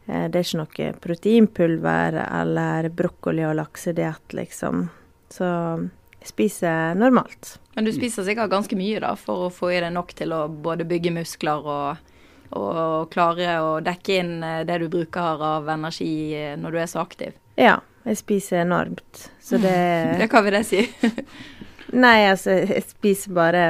eh, 0.08 0.30
det 0.32 0.40
er 0.40 0.46
ikke 0.46 0.62
noe 0.62 0.88
proteinpulver 1.04 2.16
eller 2.24 2.88
brokkoli- 2.88 3.44
og 3.44 3.58
laksediett, 3.60 4.32
liksom. 4.38 4.86
Så 5.28 5.50
jeg 6.22 6.30
spiser 6.30 6.96
normalt. 6.96 7.58
Men 7.76 7.84
du 7.84 7.92
spiser 7.92 8.24
sikkert 8.24 8.54
ganske 8.54 8.78
mye 8.78 9.02
da, 9.04 9.12
for 9.20 9.46
å 9.46 9.52
få 9.52 9.74
i 9.74 9.82
deg 9.82 9.92
nok 9.92 10.14
til 10.16 10.32
å 10.32 10.46
både 10.48 10.86
bygge 10.88 11.12
muskler 11.18 11.68
og, 11.68 12.14
og 12.56 13.10
klare 13.12 13.58
å 13.60 13.76
dekke 13.84 14.16
inn 14.22 14.40
eh, 14.40 14.64
det 14.64 14.80
du 14.80 14.88
bruker 14.88 15.44
av 15.52 15.68
energi 15.76 16.32
eh, 16.32 16.56
når 16.56 16.72
du 16.72 16.80
er 16.80 16.90
så 16.94 17.04
aktiv. 17.04 17.36
Ja, 17.60 17.76
jeg 18.06 18.16
spiser 18.20 18.62
enormt. 18.62 19.26
Så 19.42 19.58
det 19.62 19.74
Ja, 20.22 20.28
hva 20.30 20.42
vil 20.46 20.56
det 20.56 20.64
si? 20.68 20.84
Nei, 21.96 22.26
altså, 22.30 22.50
jeg 22.66 22.82
spiser 22.88 23.34
bare 23.36 23.64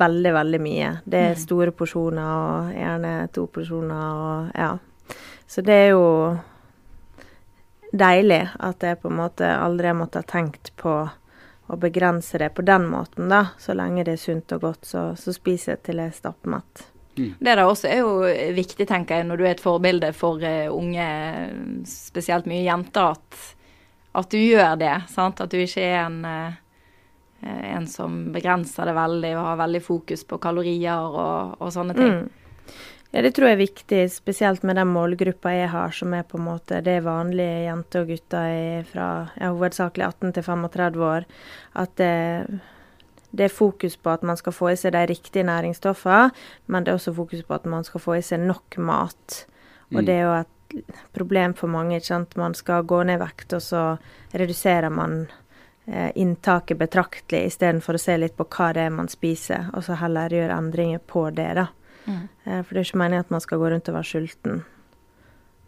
veldig, 0.00 0.32
veldig 0.34 0.60
mye. 0.62 0.88
Det 1.06 1.20
er 1.28 1.34
Mm. 1.36 1.42
store 1.44 1.70
porsjoner, 1.76 2.30
og 2.34 2.72
gjerne 2.74 3.12
to 3.34 3.44
porsjoner, 3.46 4.22
og 4.24 4.56
ja. 4.58 4.70
Så 5.50 5.62
det 5.66 5.74
er 5.84 5.88
jo 5.92 6.04
deilig 7.92 8.42
at 8.62 8.84
jeg 8.86 8.98
på 9.02 9.10
en 9.10 9.18
måte 9.18 9.46
aldri 9.50 9.90
har 9.90 9.96
måttet 9.98 10.22
ha 10.24 10.30
tenkt 10.38 10.70
på 10.78 10.92
å 11.70 11.76
begrense 11.78 12.38
det 12.42 12.50
på 12.54 12.62
den 12.66 12.86
måten, 12.90 13.28
da. 13.30 13.52
Så 13.58 13.74
lenge 13.78 14.04
det 14.06 14.16
er 14.16 14.22
sunt 14.22 14.52
og 14.56 14.64
godt, 14.66 14.84
så, 14.90 15.04
så 15.18 15.34
spiser 15.34 15.76
jeg 15.76 15.82
til 15.86 16.02
jeg 16.02 16.10
er 16.12 16.16
stappmett. 16.18 16.86
Det 17.20 17.36
der 17.44 17.60
også 17.66 17.88
er 17.90 17.98
jo 18.00 18.12
viktig, 18.56 18.86
tenker 18.88 19.20
jeg, 19.20 19.26
når 19.28 19.36
du 19.36 19.44
er 19.44 19.52
et 19.54 19.60
forbilde 19.62 20.12
for 20.16 20.40
eh, 20.46 20.70
unge, 20.72 21.06
spesielt 21.86 22.46
mye 22.50 22.62
jenter, 22.64 23.14
at, 23.18 23.40
at 24.14 24.30
du 24.30 24.38
gjør 24.38 24.76
det. 24.78 24.94
sant? 25.08 25.40
At 25.40 25.50
du 25.50 25.56
ikke 25.58 25.82
er 25.82 26.04
en, 26.06 26.24
eh, 26.24 26.52
en 27.76 27.86
som 27.86 28.32
begrenser 28.34 28.84
det 28.90 28.94
veldig 28.94 29.32
og 29.38 29.44
har 29.46 29.56
veldig 29.66 29.82
fokus 29.82 30.24
på 30.24 30.38
kalorier 30.42 30.98
og, 30.98 31.56
og 31.60 31.72
sånne 31.72 31.94
ting. 31.96 32.16
Mm. 32.24 32.28
Ja, 33.12 33.22
det 33.26 33.32
tror 33.34 33.48
jeg 33.48 33.56
er 33.56 33.64
viktig, 33.66 34.00
spesielt 34.14 34.62
med 34.62 34.76
den 34.78 34.86
målgruppa 34.94 35.50
jeg 35.50 35.70
har, 35.72 35.90
som 35.90 36.12
er 36.14 36.22
på 36.22 36.38
en 36.38 36.44
måte 36.46 36.78
det 36.86 36.92
er 37.00 37.02
vanlige 37.02 37.64
jenter 37.66 38.04
og 38.04 38.12
gutter 38.12 38.44
i- 38.54 38.84
fra 38.86 39.06
ja, 39.40 39.48
hovedsakelig 39.50 40.04
18 40.06 40.32
til 40.36 40.42
35 40.46 41.02
år. 41.08 41.24
At 41.74 41.96
det, 41.98 42.60
det 43.34 43.44
er 43.48 43.56
fokus 43.56 43.96
på 43.96 44.12
at 44.14 44.22
man 44.22 44.36
skal 44.38 44.52
få 44.54 44.70
i 44.70 44.76
seg 44.78 44.92
de 44.94 45.02
riktige 45.10 45.42
næringsstoffene, 45.42 46.30
men 46.68 46.84
det 46.86 46.92
er 46.92 47.00
også 47.00 47.14
fokus 47.16 47.42
på 47.42 47.54
at 47.58 47.66
man 47.66 47.82
skal 47.84 48.00
få 48.00 48.14
i 48.18 48.22
seg 48.22 48.40
nok 48.46 48.78
mat. 48.78 49.44
Og 49.90 49.98
Mm. 50.02 50.06
det 50.06 50.14
er 50.14 50.22
jo 50.22 50.40
et 50.40 50.54
problem 51.12 51.54
for 51.54 51.68
mange. 51.68 51.96
ikke 51.96 52.06
sant? 52.06 52.36
Man 52.36 52.54
skal 52.54 52.82
gå 52.82 53.02
ned 53.04 53.20
i 53.20 53.24
vekt, 53.24 53.52
og 53.52 53.62
så 53.62 53.82
reduserer 54.32 54.90
man 54.90 55.26
eh, 55.86 56.10
inntaket 56.14 56.78
betraktelig, 56.78 57.46
istedenfor 57.50 57.94
å 57.94 58.02
se 58.02 58.16
litt 58.18 58.36
på 58.36 58.46
hva 58.46 58.72
det 58.74 58.86
er 58.86 58.90
man 58.90 59.08
spiser, 59.08 59.70
og 59.74 59.82
så 59.84 59.96
heller 60.00 60.30
gjøre 60.30 60.58
endringer 60.58 61.00
på 61.06 61.30
det. 61.34 61.48
da. 61.54 61.66
Mm. 62.06 62.28
Eh, 62.44 62.62
For 62.62 62.74
det 62.74 62.80
er 62.80 62.88
ikke 62.90 62.98
meningen 63.02 63.20
at 63.26 63.30
man 63.30 63.40
skal 63.40 63.58
gå 63.58 63.70
rundt 63.70 63.88
og 63.88 63.94
være 63.98 64.10
sulten. 64.12 64.62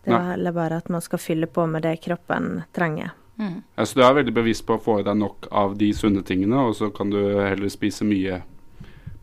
Det 0.04 0.10
Nei. 0.10 0.18
er 0.18 0.30
heller 0.32 0.52
bare 0.52 0.76
at 0.82 0.88
man 0.90 1.00
skal 1.00 1.18
fylle 1.22 1.46
på 1.46 1.66
med 1.70 1.82
det 1.82 2.00
kroppen 2.02 2.64
trenger. 2.74 3.12
Mm. 3.38 3.62
Ja, 3.78 3.84
så 3.86 3.94
du 3.94 4.02
er 4.04 4.14
veldig 4.14 4.32
bevisst 4.34 4.66
på 4.66 4.74
å 4.76 4.82
få 4.82 5.00
i 5.00 5.04
deg 5.06 5.16
nok 5.16 5.46
av 5.50 5.76
de 5.78 5.92
sunne 5.94 6.22
tingene, 6.26 6.58
og 6.68 6.74
så 6.74 6.90
kan 6.94 7.10
du 7.10 7.18
heller 7.40 7.70
spise 7.70 8.04
mye, 8.04 8.42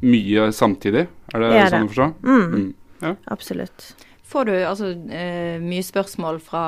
mye 0.01 0.51
samtidig? 0.55 1.07
Er 1.33 1.39
det 1.43 1.49
Det 1.51 1.59
er 1.61 1.73
sånn 1.73 1.87
å 1.87 1.91
forstå? 1.93 2.07
Mm, 2.23 2.73
Mm. 2.99 3.15
Absolutt. 3.31 3.93
Får 4.29 4.45
du 4.45 4.53
altså 4.61 4.91
eh, 5.09 5.57
mye 5.61 5.83
spørsmål 5.85 6.37
fra, 6.45 6.63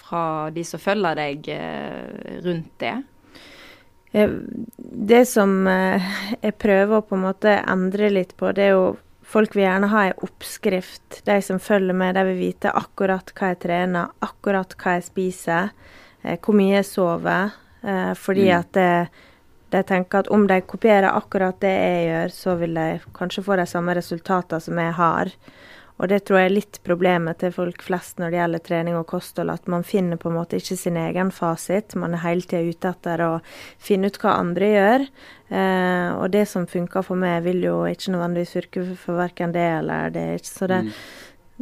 fra 0.00 0.22
de 0.54 0.64
som 0.66 0.80
følger 0.82 1.14
deg 1.20 1.48
eh, 1.54 2.40
rundt 2.44 2.72
det? 2.82 2.94
Eh, 4.12 4.34
Det 5.14 5.22
som 5.30 5.54
jeg 5.68 6.54
prøver 6.58 6.98
å 6.98 7.04
på 7.06 7.14
en 7.18 7.24
måte 7.28 7.54
endre 7.62 8.10
litt 8.10 8.36
på, 8.38 8.52
det 8.54 8.68
er 8.70 8.76
jo 8.76 8.92
Folk 9.24 9.54
vil 9.56 9.64
gjerne 9.64 9.88
ha 9.88 10.00
ei 10.04 10.10
oppskrift. 10.22 11.22
De 11.26 11.38
som 11.42 11.56
følger 11.58 11.96
med, 11.96 12.12
de 12.14 12.22
vil 12.28 12.36
vite 12.42 12.68
akkurat 12.76 13.30
hva 13.34 13.48
jeg 13.54 13.58
trener, 13.62 14.10
akkurat 14.22 14.74
hva 14.78 14.92
jeg 14.98 15.06
spiser, 15.06 15.70
hvor 16.44 16.54
mye 16.54 16.74
jeg 16.76 16.84
sover. 16.86 17.54
Fordi 18.20 18.44
Mm. 18.50 18.58
at 18.58 18.72
det, 18.76 19.08
de 19.72 19.82
tenker 19.82 20.18
at 20.18 20.28
om 20.28 20.44
de 20.46 20.60
kopierer 20.60 21.08
akkurat 21.08 21.56
det 21.64 21.72
jeg 21.72 22.04
gjør, 22.10 22.34
så 22.36 22.54
vil 22.60 22.74
de 22.74 23.00
kanskje 23.16 23.42
få 23.48 23.56
de 23.56 23.66
samme 23.66 23.96
resultatene 23.96 24.60
som 24.60 24.78
jeg 24.78 24.92
har. 25.00 25.32
Og 26.02 26.08
det 26.10 26.24
tror 26.26 26.40
jeg 26.40 26.48
er 26.50 26.54
litt 26.56 26.78
problemet 26.82 27.38
til 27.38 27.52
folk 27.54 27.82
flest 27.86 28.18
når 28.18 28.32
det 28.32 28.38
gjelder 28.40 28.62
trening 28.66 28.96
og 28.98 29.06
kosthold, 29.06 29.52
at 29.54 29.68
man 29.70 29.84
finner 29.86 30.18
på 30.18 30.26
en 30.28 30.34
måte 30.40 30.58
ikke 30.58 30.76
sin 30.76 30.96
egen 30.98 31.30
fasit. 31.30 31.94
Man 31.94 32.16
er 32.16 32.24
hele 32.24 32.42
tida 32.42 32.64
ute 32.66 32.90
etter 32.90 33.22
å 33.22 33.28
finne 33.78 34.10
ut 34.10 34.18
hva 34.18 34.32
andre 34.40 34.70
gjør. 34.72 35.04
Eh, 35.54 36.08
og 36.18 36.32
det 36.34 36.48
som 36.50 36.66
funker 36.66 37.06
for 37.06 37.14
meg, 37.20 37.44
vil 37.46 37.62
jo 37.62 37.76
ikke 37.86 38.10
nødvendigvis 38.10 38.56
virke 38.58 38.86
for 38.98 39.20
verken 39.22 39.54
det 39.54 39.68
eller 39.78 40.10
det. 40.10 40.26
Så 40.50 40.66
det, 40.66 40.82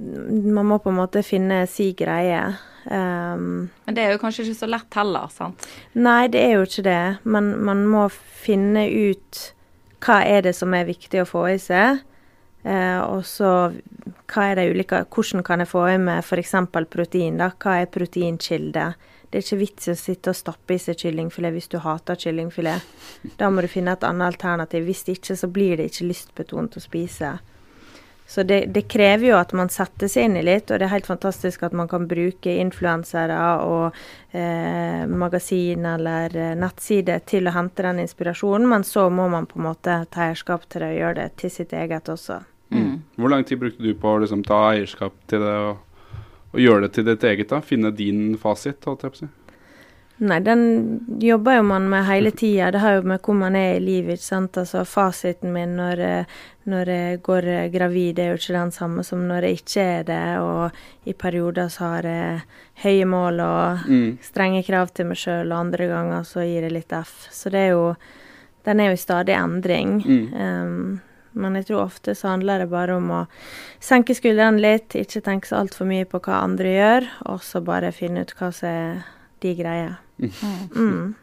Mm. 0.00 0.52
man 0.54 0.66
må 0.66 0.78
på 0.80 0.88
en 0.88 0.96
måte 0.96 1.22
finne 1.22 1.66
si 1.68 1.92
greie. 1.92 2.56
Um, 2.86 3.70
Men 3.86 3.94
det 3.94 3.98
er 4.02 4.12
jo 4.12 4.18
kanskje 4.18 4.46
ikke 4.46 4.58
så 4.64 4.68
lett 4.70 4.94
heller, 4.94 5.28
sant? 5.30 5.66
Nei, 5.94 6.26
det 6.28 6.40
er 6.40 6.54
jo 6.56 6.62
ikke 6.64 6.82
det. 6.88 7.18
Men 7.24 7.52
man 7.62 7.84
må 7.86 8.06
finne 8.10 8.88
ut 8.88 9.52
hva 10.00 10.24
er 10.24 10.40
det 10.42 10.54
som 10.56 10.72
er 10.74 10.88
viktig 10.88 11.20
å 11.22 11.28
få 11.28 11.44
i 11.52 11.58
seg. 11.58 12.00
Eh, 12.62 13.00
og 13.00 13.24
så 13.26 13.72
hva 14.32 14.44
er 14.46 14.54
det 14.60 14.68
ulike 14.70 15.00
Hvordan 15.10 15.42
kan 15.42 15.60
jeg 15.60 15.70
få 15.72 15.82
i 15.90 15.96
meg 15.98 16.22
f.eks. 16.22 16.54
protein? 16.70 17.40
da? 17.40 17.50
Hva 17.58 17.80
er 17.82 17.90
proteinkilde? 17.90 18.92
Det 19.32 19.40
er 19.40 19.46
ikke 19.46 19.62
vits 19.62 19.88
å 19.88 19.96
sitte 19.96 20.32
og 20.32 20.36
stappe 20.36 20.76
i 20.76 20.80
seg 20.80 21.00
kyllingfilet 21.00 21.54
hvis 21.54 21.70
du 21.72 21.78
hater 21.80 22.18
kyllingfilet. 22.20 22.84
Da 23.40 23.48
må 23.48 23.64
du 23.64 23.68
finne 23.72 23.94
et 23.96 24.04
annet 24.04 24.34
alternativ. 24.34 24.84
Hvis 24.84 25.06
ikke, 25.08 25.36
så 25.40 25.48
blir 25.48 25.80
det 25.80 25.88
ikke 25.88 26.10
lystbetont 26.10 26.76
å 26.76 26.82
spise. 26.84 27.30
Så 28.28 28.44
det, 28.48 28.66
det 28.72 28.86
krever 28.92 29.26
jo 29.26 29.38
at 29.40 29.50
man 29.56 29.72
setter 29.72 30.08
seg 30.08 30.28
inn 30.28 30.36
i 30.40 30.44
litt, 30.44 30.70
og 30.70 30.78
det 30.80 30.86
er 30.86 30.94
helt 30.94 31.08
fantastisk 31.08 31.64
at 31.66 31.74
man 31.76 31.88
kan 31.88 32.06
bruke 32.08 32.54
influensere 32.60 33.40
og 33.64 33.98
eh, 34.36 35.02
magasin 35.08 35.88
eller 35.96 36.36
eh, 36.36 36.54
nettsider 36.56 37.24
til 37.28 37.48
å 37.48 37.56
hente 37.56 37.84
den 37.88 38.04
inspirasjonen, 38.04 38.68
men 38.68 38.86
så 38.88 39.08
må 39.12 39.28
man 39.32 39.48
på 39.50 39.60
en 39.60 39.68
måte 39.68 39.98
ta 40.12 40.28
eierskap 40.28 40.68
til 40.68 40.84
det 40.84 40.94
og 40.94 41.00
gjøre 41.02 41.20
det 41.20 41.28
til 41.42 41.52
sitt 41.56 41.76
eget 41.76 42.08
også. 42.12 42.40
Mm. 42.72 43.02
Hvor 43.16 43.28
lang 43.30 43.44
tid 43.44 43.58
brukte 43.60 43.82
du 43.82 43.92
på 43.94 44.08
å 44.16 44.22
liksom, 44.24 44.42
ta 44.46 44.62
eierskap 44.72 45.12
til 45.30 45.40
det 45.44 45.52
og, 45.68 45.76
og 46.52 46.60
gjøre 46.60 46.86
det 46.86 46.92
til 46.96 47.04
ditt 47.04 47.24
eget? 47.24 47.48
da? 47.52 47.60
Finne 47.60 47.90
din 47.96 48.36
fasit? 48.40 48.84
holdt 48.88 49.02
jeg 49.06 49.12
på 49.14 49.16
å 49.20 49.22
si? 49.26 49.30
Nei, 50.22 50.36
den 50.44 50.60
jobber 51.18 51.56
jo 51.56 51.62
man 51.66 51.88
med 51.90 52.04
hele 52.06 52.30
tida. 52.30 52.68
Det 52.70 52.78
har 52.78 52.92
jo 53.00 53.02
med 53.10 53.22
hvor 53.24 53.34
man 53.34 53.56
er 53.58 53.72
i 53.74 53.80
livet, 53.82 54.20
ikke 54.20 54.28
sant. 54.28 54.58
Altså 54.60 54.84
fasiten 54.86 55.50
min 55.52 55.72
når, 55.74 55.98
eh, 55.98 56.24
når 56.70 56.90
jeg 56.92 57.22
går 57.26 57.48
eh, 57.50 57.68
gravid, 57.72 58.20
er 58.22 58.28
jo 58.30 58.36
ikke 58.38 58.54
den 58.54 58.70
samme 58.76 59.02
som 59.02 59.24
når 59.26 59.48
jeg 59.48 59.58
ikke 59.62 59.86
er 59.96 60.04
det. 60.06 60.20
Og 60.44 61.08
i 61.10 61.14
perioder 61.18 61.72
så 61.74 61.88
har 61.96 62.06
jeg 62.06 62.42
høye 62.84 63.08
mål 63.08 63.40
og 63.40 63.88
Mm. 63.88 64.18
strenge 64.22 64.62
krav 64.62 64.92
til 64.94 65.06
meg 65.10 65.16
sjøl, 65.18 65.50
og 65.50 65.58
andre 65.58 65.88
ganger 65.90 66.22
så 66.28 66.44
gir 66.46 66.62
jeg 66.68 66.72
litt 66.76 66.92
F. 66.92 67.26
Så 67.32 67.50
det 67.50 67.58
er 67.66 67.70
jo 67.72 67.96
Den 68.64 68.78
er 68.78 68.92
jo 68.92 68.92
i 68.92 68.96
stadig 68.96 69.34
endring. 69.34 69.96
Mm. 70.06 70.34
Um, 70.38 71.00
men 71.32 71.56
jeg 71.58 71.70
tror 71.70 71.86
ofte 71.86 72.14
så 72.18 72.32
handler 72.32 72.62
det 72.62 72.70
bare 72.72 72.96
om 72.98 73.10
å 73.14 73.22
senke 73.82 74.16
skuldrene 74.16 74.62
litt, 74.62 74.96
ikke 74.98 75.24
tenke 75.24 75.48
så 75.50 75.60
altfor 75.62 75.88
mye 75.88 76.08
på 76.08 76.20
hva 76.24 76.42
andre 76.44 76.76
gjør, 76.76 77.08
og 77.32 77.42
så 77.46 77.62
bare 77.64 77.94
finne 77.96 78.26
ut 78.26 78.34
hva 78.38 78.52
som 78.54 78.68
er 78.68 79.02
de 79.42 79.56
greier. 79.58 79.98
Mm. 80.76 81.14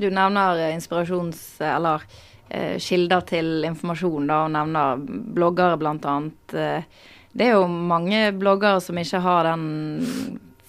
Du 0.00 0.08
nevner 0.08 0.58
eh, 0.58 0.74
inspirasjons... 0.74 1.60
Eller 1.62 2.02
eh, 2.48 2.78
kilder 2.82 3.24
til 3.28 3.64
informasjon, 3.68 4.26
da, 4.30 4.44
og 4.46 4.54
nevner 4.56 5.02
bloggere, 5.36 5.78
annet. 5.78 6.54
Eh, 6.54 7.04
det 7.32 7.46
er 7.46 7.58
jo 7.58 7.66
mange 7.68 8.30
bloggere 8.34 8.80
som 8.82 8.98
ikke 8.98 9.22
har 9.22 9.46
den 9.52 9.66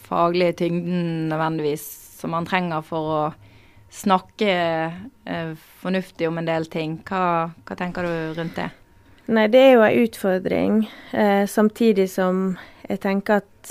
faglige 0.06 0.60
tyngden 0.62 1.30
nødvendigvis 1.32 1.86
som 2.19 2.36
man 2.36 2.45
trenger 2.45 2.84
for 2.86 3.13
å 3.15 3.21
snakke 3.91 4.51
eh, 5.25 5.54
fornuftig 5.82 6.30
om 6.30 6.38
en 6.38 6.47
del 6.47 6.67
ting. 6.71 6.99
Hva, 7.08 7.49
hva 7.65 7.77
tenker 7.80 8.06
du 8.06 8.38
rundt 8.38 8.60
det? 8.60 8.69
Nei, 9.32 9.46
det 9.48 9.60
er 9.63 9.70
jo 9.78 9.84
ei 9.86 10.02
utfordring, 10.04 10.82
eh, 11.15 11.46
samtidig 11.48 12.10
som 12.12 12.58
jeg 12.89 13.00
tenker 13.00 13.39
at 13.39 13.70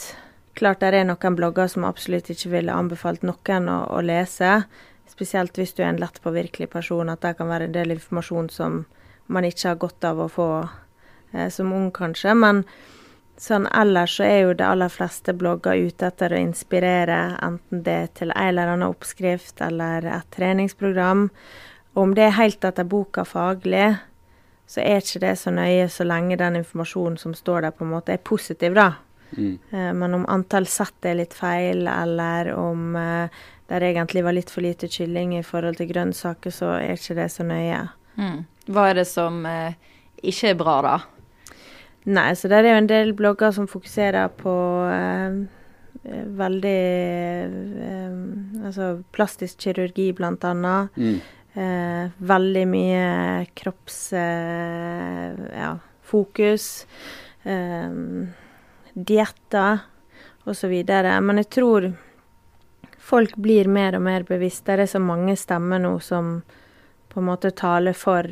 klart 0.57 0.81
det 0.81 0.95
er 0.97 1.05
noen 1.05 1.37
blogger 1.37 1.69
som 1.69 1.85
absolutt 1.85 2.31
ikke 2.33 2.55
ville 2.55 2.73
anbefalt 2.73 3.27
noen 3.29 3.69
å, 3.69 3.83
å 3.93 4.01
lese. 4.01 4.63
Spesielt 5.11 5.61
hvis 5.61 5.77
du 5.77 5.83
er 5.83 5.91
en 5.91 6.01
lett 6.01 6.17
påvirkelig 6.25 6.71
person, 6.73 7.13
at 7.13 7.21
det 7.21 7.35
kan 7.37 7.53
være 7.53 7.69
en 7.69 7.77
del 7.77 7.93
informasjon 7.93 8.49
som 8.49 8.81
man 9.29 9.45
ikke 9.45 9.69
har 9.69 9.83
godt 9.85 10.09
av 10.09 10.25
å 10.25 10.31
få 10.33 10.51
eh, 11.35 11.53
som 11.53 11.77
ung, 11.77 11.91
kanskje. 11.93 12.33
Men 12.41 12.65
sånn 13.37 13.69
ellers 13.69 14.17
så 14.17 14.31
er 14.31 14.39
jo 14.47 14.57
de 14.57 14.65
aller 14.65 14.89
fleste 14.89 15.37
blogger 15.37 15.77
ute 15.77 16.09
etter 16.09 16.33
å 16.33 16.41
inspirere, 16.41 17.37
enten 17.45 17.85
det 17.85 18.15
til 18.17 18.33
en 18.33 18.49
eller 18.49 18.79
annen 18.79 18.89
oppskrift 18.89 19.61
eller 19.61 20.09
et 20.09 20.33
treningsprogram. 20.33 21.29
Og 21.93 22.07
om 22.07 22.17
det 22.17 22.31
er 22.31 22.39
helt 22.41 22.65
etter 22.65 22.89
boka 22.89 23.29
faglig, 23.29 23.99
så 24.71 24.83
er 24.85 25.03
ikke 25.03 25.23
det 25.25 25.35
så 25.41 25.51
nøye 25.51 25.89
så 25.91 26.07
lenge 26.07 26.39
den 26.39 26.61
informasjonen 26.61 27.19
som 27.19 27.35
står 27.35 27.67
der, 27.67 27.75
på 27.75 27.87
en 27.87 27.95
måte 27.95 28.15
er 28.15 28.23
positiv, 28.23 28.77
da. 28.79 28.93
Mm. 29.35 29.59
Eh, 29.71 29.93
Men 29.99 30.15
om 30.15 30.27
antall 30.31 30.67
sett 30.71 31.07
er 31.07 31.19
litt 31.19 31.35
feil, 31.35 31.87
eller 31.91 32.53
om 32.55 32.97
eh, 32.97 33.41
det 33.71 33.83
egentlig 33.83 34.25
var 34.27 34.37
litt 34.39 34.51
for 34.51 34.63
lite 34.63 34.87
kylling 34.91 35.37
i 35.39 35.47
forhold 35.47 35.81
til 35.81 35.91
grønnsaker, 35.91 36.55
så 36.55 36.77
er 36.79 36.95
ikke 36.95 37.19
det 37.19 37.31
så 37.35 37.47
nøye. 37.47 37.83
Mm. 38.19 38.45
Hva 38.71 38.89
er 38.91 39.01
det 39.01 39.09
som 39.11 39.43
eh, 39.47 39.75
ikke 40.23 40.53
er 40.53 40.61
bra, 40.61 40.77
da? 40.87 40.99
Nei, 42.11 42.31
så 42.39 42.49
der 42.49 42.65
er 42.65 42.77
jo 42.77 42.83
en 42.85 42.91
del 42.91 43.11
blogger 43.15 43.53
som 43.53 43.67
fokuserer 43.69 44.31
på 44.39 44.55
veldig 46.05 46.81
eh, 47.85 48.15
Altså 48.65 49.03
plastisk 49.13 49.61
kirurgi, 49.61 50.11
blant 50.17 50.45
annet. 50.45 50.97
Mm. 50.97 51.21
Eh, 51.55 52.11
veldig 52.19 52.67
mye 52.71 53.47
kropps... 53.59 54.13
Eh, 54.13 55.41
ja. 55.57 55.73
Eh, 56.11 57.91
dietter 58.95 59.79
osv. 60.45 60.73
Men 61.23 61.41
jeg 61.43 61.51
tror 61.55 61.87
folk 62.99 63.37
blir 63.37 63.71
mer 63.71 63.99
og 63.99 64.03
mer 64.07 64.27
bevisst. 64.27 64.67
Det 64.67 64.79
er 64.85 64.91
så 64.91 65.03
mange 65.03 65.37
stemmer 65.39 65.83
nå 65.83 65.97
som 66.03 66.41
på 67.11 67.21
en 67.21 67.29
måte 67.31 67.51
taler 67.55 67.95
for 67.95 68.27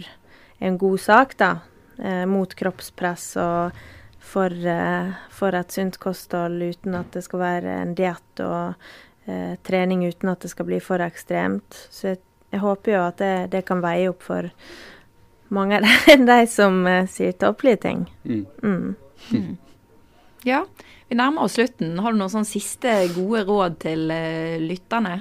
en 0.58 0.78
god 0.78 1.00
sak, 1.02 1.36
da. 1.38 1.52
Eh, 1.98 2.24
mot 2.30 2.54
kroppspress 2.54 3.32
og 3.42 3.78
for, 4.22 4.52
eh, 4.52 5.10
for 5.30 5.54
et 5.54 5.72
sunt 5.72 5.98
kosthold 5.98 6.62
uten 6.62 6.94
at 6.94 7.10
det 7.10 7.24
skal 7.24 7.40
være 7.42 7.74
en 7.82 7.94
diett 7.98 8.42
og 8.44 8.74
eh, 9.26 9.56
trening 9.66 10.04
uten 10.06 10.30
at 10.30 10.44
det 10.44 10.52
skal 10.52 10.68
bli 10.68 10.78
for 10.84 11.02
ekstremt. 11.02 11.74
Så 11.90 12.12
jeg, 12.12 12.22
jeg 12.52 12.62
håper 12.62 12.94
jo 12.94 13.00
at 13.04 13.18
det, 13.20 13.34
det 13.52 13.64
kan 13.68 13.82
veie 13.84 14.08
opp 14.10 14.24
for 14.24 14.50
mange 15.54 15.78
av 15.78 15.86
de, 15.86 16.18
de 16.30 16.38
som 16.50 16.80
uh, 16.86 17.04
sier 17.10 17.36
tåpelige 17.36 17.82
ting. 17.84 18.04
Mm. 18.24 18.94
Mm. 19.32 19.56
Ja, 20.46 20.62
vi 21.08 21.16
nærmer 21.18 21.44
oss 21.44 21.56
slutten. 21.58 21.96
Har 22.00 22.14
du 22.14 22.20
noen 22.20 22.32
sånn 22.32 22.48
siste 22.48 23.00
gode 23.16 23.44
råd 23.48 23.80
til 23.84 24.06
uh, 24.12 24.56
lytterne? 24.62 25.20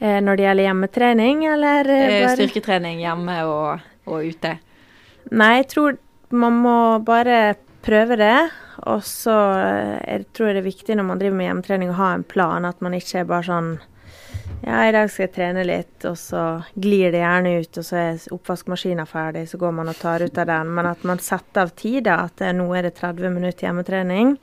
Eh, 0.00 0.16
når 0.24 0.38
det 0.38 0.44
gjelder 0.46 0.64
hjemmetrening, 0.64 1.42
eller 1.44 1.90
eh, 1.92 2.06
Eh, 2.08 2.22
bare 2.24 2.36
Styrketrening 2.38 3.02
hjemme 3.02 3.36
og, 3.44 3.82
og 4.08 4.30
ute. 4.32 4.54
Nei, 5.36 5.50
jeg 5.58 5.66
tror 5.74 5.98
man 6.32 6.56
må 6.64 6.76
bare 7.04 7.58
prøve 7.84 8.16
det. 8.16 8.48
Og 8.88 9.02
så 9.04 9.34
jeg 10.00 10.24
tror 10.32 10.48
jeg 10.48 10.56
det 10.56 10.62
er 10.62 10.70
viktig 10.70 10.96
når 10.96 11.04
man 11.04 11.20
driver 11.20 11.36
med 11.36 11.50
hjemmetrening 11.50 11.92
å 11.92 11.98
ha 11.98 12.14
en 12.16 12.24
plan, 12.24 12.64
at 12.64 12.80
man 12.80 12.96
ikke 12.96 13.20
er 13.20 13.28
bare 13.28 13.44
sånn 13.44 13.74
Ja, 14.64 14.82
i 14.88 14.92
dag 14.92 15.10
skal 15.10 15.26
jeg 15.26 15.34
trene 15.34 15.64
litt, 15.64 16.04
og 16.08 16.18
så 16.20 16.42
glir 16.74 17.12
det 17.14 17.22
gjerne 17.22 17.54
ut, 17.62 17.78
og 17.80 17.86
så 17.86 17.96
er 18.00 18.26
oppvaskmaskinen 18.34 19.08
ferdig, 19.08 19.46
så 19.50 19.60
går 19.60 19.72
man 19.78 19.90
og 19.92 19.98
tar 19.98 20.24
ut 20.24 20.38
av 20.38 20.50
den. 20.50 20.74
Men 20.76 20.90
at 20.90 21.06
man 21.08 21.22
setter 21.22 21.64
av 21.64 21.72
tid, 21.78 22.04
da. 22.08 22.26
At 22.28 22.44
nå 22.54 22.68
er 22.76 22.88
det 22.88 22.96
30 23.00 23.32
minutter 23.34 23.68
hjemmetrening, 23.68 24.36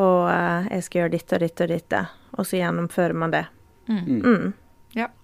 og 0.00 0.30
eh, 0.32 0.70
jeg 0.76 0.86
skal 0.86 1.02
gjøre 1.02 1.14
ditt 1.16 1.36
og 1.36 1.44
ditt 1.44 1.64
og 1.66 1.74
ditt. 1.74 2.00
Og 2.38 2.48
så 2.48 2.60
gjennomfører 2.62 3.20
man 3.24 3.36
det. 3.36 3.44
Mm. 3.90 4.20
Mm. 4.24 4.50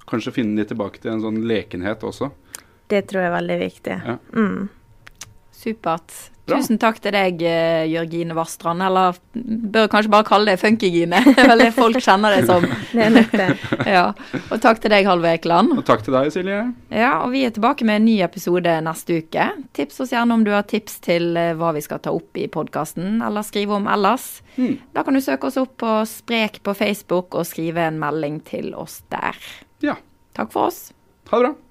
Kanskje 0.07 0.33
finne 0.33 0.61
litt 0.61 0.71
tilbake 0.71 1.01
til 1.03 1.17
en 1.17 1.23
sånn 1.25 1.41
lekenhet 1.49 2.05
også. 2.07 2.31
Det 2.87 3.03
tror 3.11 3.25
jeg 3.25 3.31
er 3.31 3.35
veldig 3.35 3.59
viktig. 3.59 3.97
Ja. 4.07 4.17
Mm. 4.37 4.69
Supert. 5.57 6.15
Bra. 6.47 6.61
Tusen 6.61 6.79
takk 6.79 7.01
til 7.03 7.11
deg, 7.11 7.41
eh, 7.43 7.89
Jørgine 7.91 8.35
Vastrand. 8.39 8.83
Eller 8.87 9.17
bør 9.35 9.89
kanskje 9.91 10.13
bare 10.13 10.27
kalle 10.29 10.53
deg 10.53 10.61
Funkygine. 10.63 11.19
Det 11.27 11.43
er 11.43 11.51
vel 11.51 11.65
det 11.65 11.73
folk 11.75 11.99
kjenner 11.99 12.37
deg 12.37 12.47
som. 12.47 12.63
Det 12.95 13.03
er 13.03 13.11
nok 13.17 13.35
det. 13.35 13.49
Ja. 13.97 14.05
Og 14.55 14.61
takk 14.63 14.79
til 14.83 14.95
deg, 14.95 15.09
Halve 15.09 15.33
Ekeland. 15.35 15.75
Og 15.75 15.83
takk 15.89 16.05
til 16.07 16.15
deg, 16.15 16.31
Silje. 16.35 16.61
Ja, 16.95 17.17
og 17.25 17.35
vi 17.35 17.43
er 17.49 17.55
tilbake 17.55 17.87
med 17.89 18.01
en 18.01 18.07
ny 18.07 18.17
episode 18.23 18.77
neste 18.87 19.19
uke. 19.25 19.49
Tips 19.75 20.01
oss 20.07 20.15
gjerne 20.15 20.39
om 20.39 20.47
du 20.47 20.53
har 20.55 20.67
tips 20.71 21.01
til 21.07 21.35
eh, 21.35 21.53
hva 21.59 21.75
vi 21.75 21.83
skal 21.83 22.03
ta 22.05 22.15
opp 22.15 22.39
i 22.39 22.47
podkasten, 22.53 23.19
eller 23.27 23.47
skrive 23.47 23.81
om 23.81 23.91
ellers. 23.91 24.37
Mm. 24.55 24.79
Da 24.95 25.03
kan 25.03 25.19
du 25.19 25.25
søke 25.25 25.51
oss 25.51 25.59
opp 25.59 25.77
på 25.83 25.99
Sprek 26.07 26.63
på 26.63 26.79
Facebook 26.79 27.35
og 27.35 27.51
skrive 27.51 27.91
en 27.91 27.99
melding 28.03 28.39
til 28.47 28.71
oss 28.79 29.01
der. 29.11 29.35
Ja. 29.83 29.99
Takk 30.39 30.55
for 30.55 30.71
oss. 30.71 30.91
Ha 31.33 31.41
det 31.41 31.49
bra. 31.49 31.66